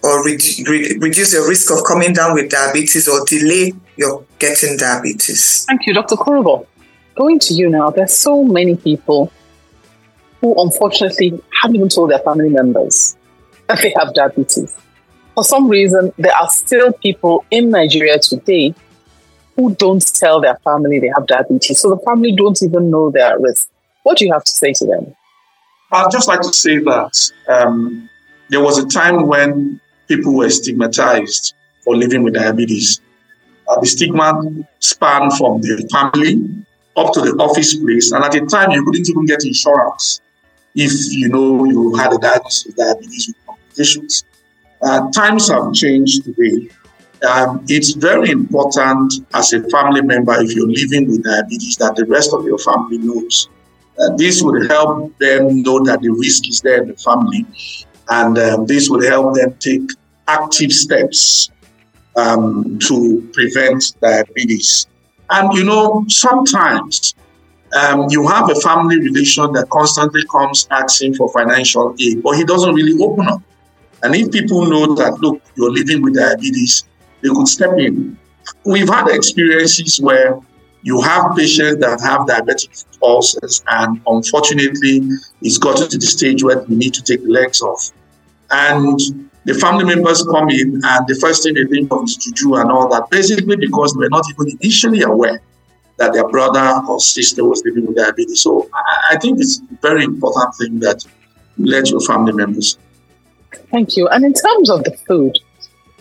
or 0.03 0.23
re- 0.23 0.37
re- 0.67 0.97
reduce 0.99 1.33
your 1.33 1.47
risk 1.47 1.71
of 1.71 1.83
coming 1.85 2.13
down 2.13 2.33
with 2.33 2.49
diabetes 2.49 3.07
or 3.07 3.25
delay 3.25 3.73
your 3.97 4.23
getting 4.39 4.77
diabetes. 4.77 5.65
Thank 5.65 5.87
you, 5.87 5.93
Dr. 5.93 6.15
Korubo. 6.15 6.65
Going 7.15 7.39
to 7.39 7.53
you 7.53 7.69
now, 7.69 7.89
there's 7.89 8.15
so 8.15 8.43
many 8.43 8.75
people 8.75 9.31
who 10.39 10.53
unfortunately 10.61 11.41
haven't 11.61 11.75
even 11.75 11.89
told 11.89 12.11
their 12.11 12.19
family 12.19 12.49
members 12.49 13.17
that 13.67 13.81
they 13.81 13.91
have 13.97 14.13
diabetes 14.13 14.77
for 15.37 15.43
some 15.43 15.69
reason, 15.69 16.11
there 16.17 16.35
are 16.35 16.49
still 16.49 16.91
people 16.93 17.45
in 17.51 17.69
Nigeria 17.69 18.17
today 18.17 18.73
who 19.55 19.75
don't 19.75 20.03
tell 20.15 20.41
their 20.41 20.55
family 20.63 20.99
they 20.99 21.11
have 21.15 21.27
diabetes. 21.27 21.79
So 21.79 21.91
the 21.91 21.99
family 22.07 22.31
don't 22.35 22.59
even 22.63 22.89
know 22.89 23.11
they're 23.11 23.33
at 23.33 23.39
risk. 23.39 23.69
What 24.01 24.17
do 24.17 24.25
you 24.25 24.33
have 24.33 24.43
to 24.43 24.51
say 24.51 24.73
to 24.73 24.85
them? 24.87 25.15
I'd 25.91 26.09
just 26.11 26.27
like 26.27 26.41
to 26.41 26.51
say 26.51 26.79
that 26.79 27.31
um, 27.49 28.09
there 28.49 28.61
was 28.61 28.79
a 28.79 28.87
time 28.87 29.27
when 29.27 29.79
people 30.07 30.33
were 30.33 30.49
stigmatized 30.49 31.53
for 31.83 31.95
living 31.95 32.23
with 32.23 32.33
diabetes. 32.33 32.99
Uh, 33.69 33.79
the 33.79 33.85
stigma 33.85 34.41
spanned 34.79 35.33
from 35.37 35.61
the 35.61 35.87
family 35.93 36.65
up 36.95 37.13
to 37.13 37.21
the 37.21 37.33
office 37.33 37.75
place, 37.75 38.11
and 38.11 38.23
at 38.23 38.31
the 38.31 38.43
time 38.47 38.71
you 38.71 38.83
couldn't 38.83 39.07
even 39.07 39.27
get 39.27 39.45
insurance 39.45 40.19
if 40.73 40.91
you 41.13 41.29
know 41.29 41.63
you 41.65 41.93
had 41.93 42.11
a 42.11 42.17
diagnosis 42.17 42.69
of 42.69 42.75
diabetes 42.75 43.27
with 43.27 43.45
complications. 43.45 44.23
Uh, 44.81 45.09
times 45.11 45.49
have 45.49 45.73
changed 45.73 46.23
today. 46.23 46.69
Um, 47.27 47.65
it's 47.67 47.93
very 47.93 48.29
important 48.29 49.13
as 49.33 49.53
a 49.53 49.63
family 49.69 50.01
member, 50.01 50.39
if 50.39 50.55
you're 50.55 50.69
living 50.69 51.07
with 51.07 51.23
diabetes, 51.23 51.77
that 51.77 51.95
the 51.95 52.05
rest 52.05 52.33
of 52.33 52.45
your 52.45 52.59
family 52.59 52.99
knows. 52.99 53.49
Uh, 53.99 54.15
this 54.15 54.43
would 54.43 54.69
help 54.69 55.17
them 55.17 55.63
know 55.63 55.83
that 55.83 56.01
the 56.01 56.09
risk 56.09 56.47
is 56.47 56.61
there 56.61 56.83
in 56.83 56.89
the 56.89 56.97
family, 56.97 57.45
and 58.09 58.37
um, 58.37 58.65
this 58.67 58.89
would 58.89 59.03
help 59.03 59.33
them 59.33 59.55
take 59.59 59.89
active 60.27 60.71
steps 60.71 61.49
um, 62.15 62.77
to 62.79 63.27
prevent 63.33 63.95
diabetes. 63.99 64.85
And 65.31 65.51
you 65.53 65.63
know, 65.63 66.05
sometimes 66.07 67.15
um, 67.75 68.07
you 68.09 68.27
have 68.27 68.49
a 68.49 68.55
family 68.55 68.99
relation 68.99 69.51
that 69.53 69.69
constantly 69.69 70.23
comes 70.31 70.67
asking 70.69 71.15
for 71.15 71.29
financial 71.31 71.95
aid, 71.99 72.21
but 72.21 72.37
he 72.37 72.43
doesn't 72.43 72.73
really 72.73 73.01
open 73.03 73.27
up. 73.27 73.41
And 74.03 74.15
if 74.15 74.31
people 74.31 74.65
know 74.65 74.95
that, 74.95 75.19
look, 75.19 75.41
you're 75.55 75.71
living 75.71 76.01
with 76.01 76.15
diabetes, 76.15 76.83
they 77.21 77.29
could 77.29 77.47
step 77.47 77.77
in. 77.77 78.17
We've 78.65 78.87
had 78.87 79.07
experiences 79.07 79.99
where 79.99 80.39
you 80.83 81.01
have 81.01 81.35
patients 81.35 81.81
that 81.81 81.99
have 82.01 82.21
diabetic 82.27 82.85
ulcers, 83.01 83.63
and 83.67 83.99
unfortunately, 84.07 85.01
it's 85.41 85.57
gotten 85.57 85.89
to 85.89 85.97
the 85.97 86.05
stage 86.05 86.43
where 86.43 86.59
we 86.59 86.75
need 86.75 86.93
to 86.93 87.03
take 87.03 87.23
the 87.23 87.29
legs 87.29 87.61
off. 87.61 87.91
And 88.51 88.99
the 89.43 89.53
family 89.53 89.83
members 89.83 90.23
come 90.23 90.49
in 90.49 90.81
and 90.83 91.07
the 91.07 91.17
first 91.19 91.43
thing 91.43 91.55
they 91.55 91.65
think 91.65 91.91
of 91.91 92.03
is 92.03 92.15
juju 92.17 92.55
and 92.55 92.71
all 92.71 92.87
that, 92.89 93.09
basically 93.09 93.55
because 93.55 93.93
they 93.93 93.99
were 93.99 94.09
not 94.09 94.25
even 94.29 94.57
initially 94.61 95.01
aware 95.01 95.41
that 95.97 96.13
their 96.13 96.27
brother 96.29 96.81
or 96.87 96.99
sister 96.99 97.43
was 97.43 97.63
living 97.65 97.85
with 97.87 97.97
diabetes. 97.97 98.41
So 98.41 98.69
I 99.09 99.17
think 99.17 99.39
it's 99.39 99.59
a 99.59 99.75
very 99.81 100.03
important 100.03 100.53
thing 100.55 100.79
that 100.79 101.03
you 101.57 101.65
let 101.65 101.89
your 101.89 102.01
family 102.01 102.33
members. 102.33 102.77
Thank 103.71 103.97
you. 103.97 104.07
And 104.07 104.23
in 104.25 104.33
terms 104.33 104.69
of 104.69 104.83
the 104.83 104.91
food, 105.07 105.37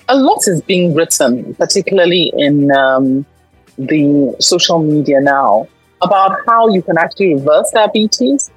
a 0.09 0.17
lot 0.17 0.47
is 0.47 0.63
being 0.63 0.95
written, 0.95 1.55
particularly 1.55 2.33
in 2.37 2.71
um, 2.73 3.27
the 3.77 4.37
social 4.41 4.79
media 4.83 5.21
now, 5.21 5.69
about 6.03 6.39
how 6.47 6.69
you 6.69 6.83
can 6.83 6.99
actually 6.99 7.35
reverse 7.35 7.71
diabetes 7.73 8.51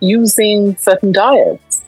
using 0.00 0.76
certain 0.76 1.12
diets. 1.12 1.82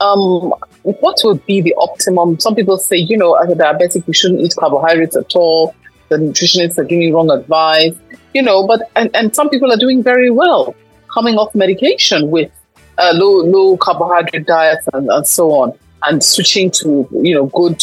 Um, 0.00 0.52
what 0.82 1.18
would 1.24 1.44
be 1.46 1.60
the 1.60 1.74
optimum? 1.78 2.38
Some 2.40 2.54
people 2.54 2.78
say, 2.78 2.96
you 2.96 3.16
know, 3.16 3.34
as 3.34 3.50
a 3.50 3.54
diabetic, 3.54 4.06
you 4.06 4.12
shouldn't 4.12 4.40
eat 4.40 4.54
carbohydrates 4.58 5.16
at 5.16 5.34
all. 5.34 5.74
The 6.08 6.16
nutritionists 6.16 6.76
are 6.78 6.84
giving 6.84 7.14
wrong 7.14 7.30
advice, 7.30 7.94
you 8.34 8.42
know, 8.42 8.66
but, 8.66 8.90
and, 8.96 9.08
and 9.14 9.34
some 9.34 9.48
people 9.48 9.72
are 9.72 9.76
doing 9.78 10.02
very 10.02 10.30
well 10.30 10.74
coming 11.12 11.36
off 11.36 11.54
medication 11.54 12.30
with 12.30 12.50
uh, 12.98 13.12
low, 13.14 13.42
low 13.44 13.76
carbohydrate 13.76 14.46
diets 14.46 14.86
and, 14.92 15.08
and 15.08 15.26
so 15.26 15.52
on, 15.52 15.78
and 16.06 16.22
switching 16.22 16.70
to, 16.70 17.08
you 17.12 17.34
know, 17.34 17.46
good 17.46 17.82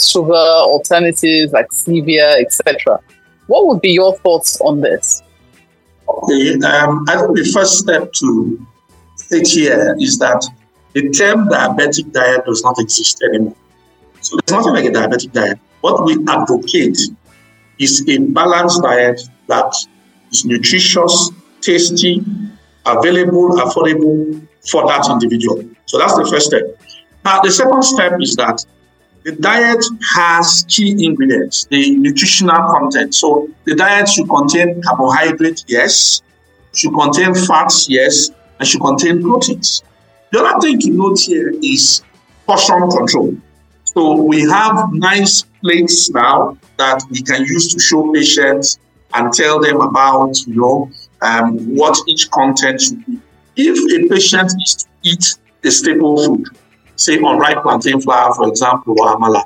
sugar 0.00 0.32
alternatives 0.34 1.52
like 1.52 1.68
stevia, 1.70 2.40
etc. 2.40 2.98
What 3.46 3.66
would 3.66 3.80
be 3.80 3.90
your 3.90 4.16
thoughts 4.18 4.60
on 4.60 4.80
this? 4.80 5.22
Okay, 6.08 6.52
um, 6.54 7.04
I 7.08 7.16
think 7.16 7.36
the 7.36 7.50
first 7.52 7.78
step 7.78 8.12
to 8.14 8.66
state 9.16 9.48
here 9.48 9.96
is 9.98 10.18
that 10.18 10.44
the 10.92 11.10
term 11.10 11.48
diabetic 11.48 12.12
diet 12.12 12.44
does 12.46 12.62
not 12.62 12.78
exist 12.78 13.22
anymore. 13.22 13.56
So 14.20 14.36
there's 14.36 14.56
nothing 14.56 14.74
like 14.74 14.84
a 14.84 14.90
diabetic 14.90 15.32
diet. 15.32 15.58
What 15.80 16.04
we 16.04 16.14
advocate 16.28 16.98
is 17.78 18.04
a 18.08 18.18
balanced 18.18 18.82
diet 18.82 19.20
that 19.48 19.74
is 20.30 20.44
nutritious, 20.44 21.30
tasty, 21.60 22.22
available, 22.86 23.50
affordable 23.56 24.46
for 24.70 24.86
that 24.86 25.08
individual. 25.10 25.62
So 25.86 25.98
that's 25.98 26.16
the 26.16 26.26
first 26.30 26.46
step. 26.46 26.62
Now, 27.24 27.40
the 27.40 27.50
second 27.50 27.82
step 27.82 28.12
is 28.20 28.36
that 28.36 28.64
the 29.24 29.32
diet 29.32 29.82
has 30.14 30.66
key 30.68 31.06
ingredients, 31.06 31.64
the 31.70 31.96
nutritional 31.96 32.70
content. 32.70 33.14
So 33.14 33.48
the 33.64 33.74
diet 33.74 34.08
should 34.08 34.28
contain 34.28 34.82
carbohydrate, 34.82 35.64
yes, 35.66 36.20
should 36.74 36.92
contain 36.92 37.34
fats, 37.34 37.88
yes, 37.88 38.30
and 38.58 38.68
should 38.68 38.82
contain 38.82 39.22
proteins. 39.22 39.82
The 40.32 40.40
other 40.40 40.60
thing 40.60 40.78
to 40.80 40.90
note 40.90 41.20
here 41.20 41.54
is 41.62 42.02
portion 42.46 42.90
control. 42.90 43.34
So 43.84 44.20
we 44.20 44.42
have 44.42 44.92
nice 44.92 45.42
plates 45.62 46.10
now 46.10 46.58
that 46.76 47.02
we 47.10 47.22
can 47.22 47.44
use 47.44 47.72
to 47.72 47.80
show 47.80 48.12
patients 48.12 48.78
and 49.14 49.32
tell 49.32 49.60
them 49.60 49.80
about, 49.80 50.36
you 50.46 50.56
know, 50.56 50.90
um, 51.22 51.74
what 51.74 51.96
each 52.06 52.30
content 52.30 52.82
should 52.82 53.06
be. 53.06 53.18
If 53.56 53.78
a 53.78 54.08
patient 54.08 54.52
is 54.62 54.74
to 54.74 54.86
eat 55.04 55.24
a 55.64 55.70
staple 55.70 56.22
food, 56.22 56.48
say 56.96 57.18
on 57.18 57.34
unripe 57.34 57.62
plantain 57.62 58.00
flour, 58.00 58.34
for 58.34 58.48
example, 58.48 58.94
or 59.00 59.16
amala, 59.16 59.44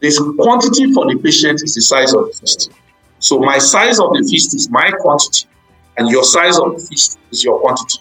this 0.00 0.18
quantity 0.38 0.92
for 0.92 1.06
the 1.06 1.18
patient 1.18 1.62
is 1.62 1.74
the 1.74 1.80
size 1.80 2.14
of 2.14 2.26
the 2.26 2.32
feast. 2.32 2.70
So 3.18 3.40
my 3.40 3.58
size 3.58 3.98
of 3.98 4.12
the 4.12 4.26
feast 4.30 4.54
is 4.54 4.70
my 4.70 4.90
quantity, 5.00 5.46
and 5.96 6.08
your 6.08 6.24
size 6.24 6.58
of 6.58 6.74
the 6.74 6.86
feast 6.86 7.18
is 7.30 7.42
your 7.42 7.58
quantity. 7.60 7.98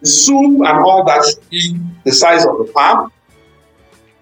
The 0.00 0.06
soup 0.06 0.60
and 0.60 0.78
all 0.78 1.04
that 1.04 1.24
should 1.24 1.50
be 1.50 1.78
the 2.04 2.12
size 2.12 2.44
of 2.44 2.58
the 2.58 2.70
palm. 2.74 3.10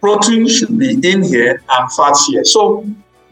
Protein 0.00 0.48
should 0.48 0.78
be 0.78 0.92
in 1.08 1.22
here 1.22 1.62
and 1.68 1.92
fats 1.92 2.26
here. 2.26 2.44
So 2.44 2.86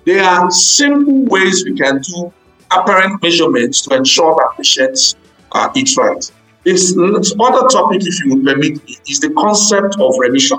there 0.04 0.22
are 0.24 0.50
simple 0.50 1.24
ways 1.26 1.64
we 1.64 1.76
can 1.76 2.00
do 2.00 2.32
apparent 2.70 3.22
measurements 3.22 3.82
to 3.82 3.96
ensure 3.96 4.34
that 4.34 4.56
patients 4.56 5.16
uh, 5.52 5.68
eat 5.74 5.96
right. 5.96 6.30
This 6.64 6.94
other 6.96 7.68
topic, 7.68 8.02
if 8.04 8.24
you 8.24 8.34
would 8.34 8.44
permit 8.44 8.84
me, 8.86 8.96
is 9.08 9.20
the 9.20 9.30
concept 9.30 9.96
of 9.98 10.14
remission. 10.18 10.58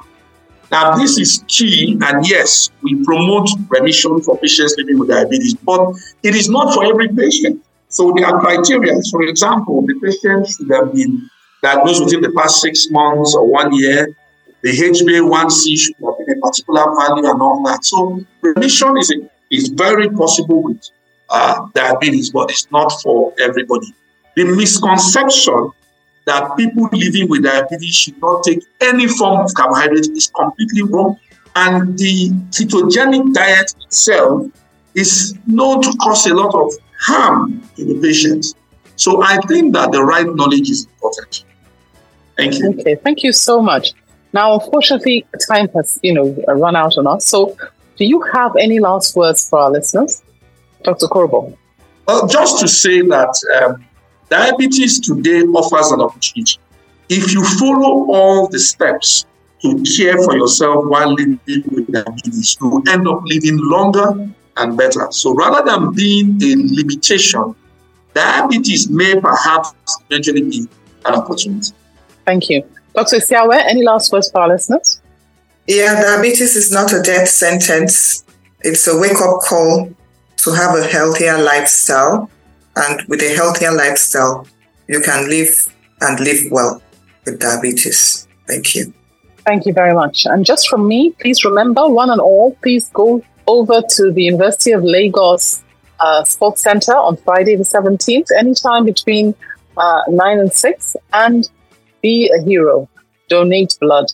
Now, 0.72 0.96
this 0.96 1.18
is 1.20 1.44
key, 1.48 2.00
and 2.02 2.28
yes, 2.28 2.72
we 2.82 3.04
promote 3.04 3.50
remission 3.68 4.22
for 4.22 4.38
patients 4.38 4.76
living 4.78 4.98
with 4.98 5.10
diabetes, 5.10 5.54
but 5.54 5.94
it 6.24 6.34
is 6.34 6.50
not 6.50 6.74
for 6.74 6.86
every 6.86 7.10
patient. 7.10 7.64
So 7.90 8.14
there 8.16 8.26
are 8.26 8.40
criteria. 8.40 8.94
For 9.12 9.22
example, 9.24 9.86
the 9.86 10.00
patient 10.00 10.48
should 10.48 10.72
have 10.72 10.94
been 10.94 11.30
diagnosed 11.62 12.06
within 12.06 12.22
the 12.22 12.32
past 12.32 12.62
six 12.62 12.90
months 12.90 13.36
or 13.36 13.46
one 13.46 13.74
year. 13.74 14.16
The 14.62 14.72
HbA1c 14.72 15.78
should 15.78 15.96
have 16.04 16.26
been 16.26 16.38
a 16.38 16.42
particular 16.42 16.86
value 16.98 17.30
and 17.30 17.42
all 17.42 17.62
that. 17.66 17.84
So 17.84 18.24
remission 18.42 18.98
is, 18.98 19.12
a, 19.12 19.30
is 19.54 19.68
very 19.70 20.10
possible 20.10 20.64
with 20.64 20.90
uh, 21.30 21.68
diabetes, 21.74 22.32
but 22.32 22.50
it's 22.50 22.72
not 22.72 22.90
for 23.02 23.34
everybody. 23.40 23.94
The 24.38 24.46
misconception 24.46 25.72
that 26.26 26.56
people 26.58 26.90
living 26.92 27.30
with 27.30 27.44
diabetes 27.44 27.96
should 27.96 28.22
not 28.22 28.44
take 28.44 28.64
any 28.82 29.08
form 29.08 29.42
of 29.42 29.54
carbohydrate 29.54 30.10
is 30.12 30.32
completely 30.36 30.84
wrong. 30.84 31.20
And 31.56 31.98
the 31.98 32.30
ketogenic 32.52 33.34
diet 33.34 33.74
itself 33.86 34.48
is 34.96 35.36
known 35.48 35.82
to 35.82 35.92
cause 36.02 36.26
a 36.28 36.34
lot 36.34 36.54
of 36.54 36.72
harm 37.00 37.62
to 37.76 37.86
the 37.86 38.00
patients. 38.00 38.56
So 38.96 39.24
I 39.24 39.38
think 39.48 39.74
that 39.74 39.92
the 39.92 40.04
right 40.04 40.28
knowledge 40.28 40.70
is 40.70 40.86
important. 40.86 41.44
Thank 42.38 42.60
you. 42.60 42.70
Okay, 42.80 42.96
thank 42.96 43.24
you 43.24 43.34
so 43.34 43.62
much. 43.62 43.94
Now, 44.34 44.60
unfortunately, 44.60 45.26
time 45.48 45.68
has 45.76 46.00
you 46.04 46.14
know 46.14 46.44
run 46.48 46.76
out 46.76 46.98
on 46.98 47.08
us. 47.08 47.26
So, 47.26 47.58
do 47.98 48.06
you 48.06 48.22
have 48.34 48.56
any 48.58 48.80
last 48.80 49.16
words 49.16 49.50
for 49.50 49.60
our 49.60 49.72
listeners, 49.72 50.22
Dr. 50.84 51.08
Korubo? 51.08 51.58
Well, 52.08 52.28
just 52.28 52.60
to 52.60 52.68
say 52.68 53.02
that 53.02 53.34
um, 53.62 53.86
diabetes 54.32 55.00
today 55.00 55.42
offers 55.42 55.92
an 55.92 56.02
opportunity. 56.02 56.58
If 57.10 57.34
you 57.34 57.44
follow 57.60 58.10
all 58.10 58.48
the 58.48 58.60
steps 58.60 59.26
to 59.62 59.84
care 59.96 60.18
for 60.24 60.36
yourself 60.36 60.86
while 60.86 61.14
living 61.14 61.40
with 61.70 61.92
diabetes, 61.92 62.58
you 62.62 62.82
end 62.90 63.08
up 63.08 63.22
living 63.26 63.58
longer 63.58 64.32
and 64.58 64.78
better. 64.78 65.08
So, 65.12 65.36
rather 65.36 65.64
than 65.70 65.94
being 65.94 66.42
a 66.42 66.56
limitation, 66.56 67.54
diabetes 68.14 68.90
may 68.90 69.20
perhaps 69.20 69.74
eventually 70.10 70.44
be 70.44 70.68
an 71.06 71.16
opportunity. 71.16 71.74
Thank 72.26 72.50
you. 72.50 72.64
Dr. 72.96 73.18
Siawe, 73.18 73.62
any 73.70 73.84
last 73.84 74.12
words 74.12 74.32
for 74.32 74.42
our 74.42 74.50
listeners? 74.50 75.02
Yeah, 75.68 76.02
diabetes 76.02 76.56
is 76.56 76.72
not 76.72 76.94
a 76.94 77.02
death 77.02 77.28
sentence. 77.28 78.24
It's 78.62 78.88
a 78.88 78.98
wake 78.98 79.22
up 79.22 79.42
call 79.42 79.94
to 80.38 80.52
have 80.52 80.78
a 80.78 80.84
healthier 80.88 81.38
lifestyle. 81.38 82.30
And 82.76 83.02
with 83.08 83.22
a 83.22 83.34
healthier 83.36 83.72
lifestyle, 83.72 84.48
you 84.88 85.02
can 85.02 85.30
live 85.30 85.74
and 86.02 86.20
live 86.20 86.52
well 86.52 86.82
with 87.26 87.40
diabetes. 87.40 88.28
Thank 88.48 88.76
you. 88.76 88.94
Thank 89.46 89.66
you 89.66 89.74
very 89.74 89.94
much. 89.94 90.26
And 90.26 90.46
just 90.46 90.70
from 90.70 90.88
me, 90.88 91.12
please 91.20 91.44
remember, 91.44 91.88
one 91.88 92.10
and 92.10 92.22
all, 92.22 92.56
please 92.62 92.90
go 92.94 93.24
over 93.48 93.82
to 93.96 94.12
the 94.12 94.24
University 94.24 94.72
of 94.72 94.84
Lagos 94.84 95.64
uh, 96.00 96.24
Sports 96.24 96.62
Center 96.62 96.94
on 96.94 97.18
Friday 97.18 97.56
the 97.56 97.64
17th, 97.64 98.28
anytime 98.38 98.86
between 98.86 99.36
uh, 99.78 100.02
9 100.08 100.40
and 100.40 100.54
6. 100.54 100.96
And 101.14 101.50
be 102.02 102.32
a 102.36 102.44
hero. 102.44 102.90
Donate 103.30 103.78
blood. 103.80 104.06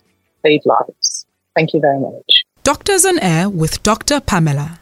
Save 0.43 0.61
lives. 0.65 1.25
Thank 1.55 1.73
you 1.73 1.79
very 1.79 1.99
much. 1.99 2.43
Doctors 2.63 3.05
on 3.05 3.19
Air 3.19 3.49
with 3.49 3.81
Dr. 3.83 4.19
Pamela. 4.19 4.79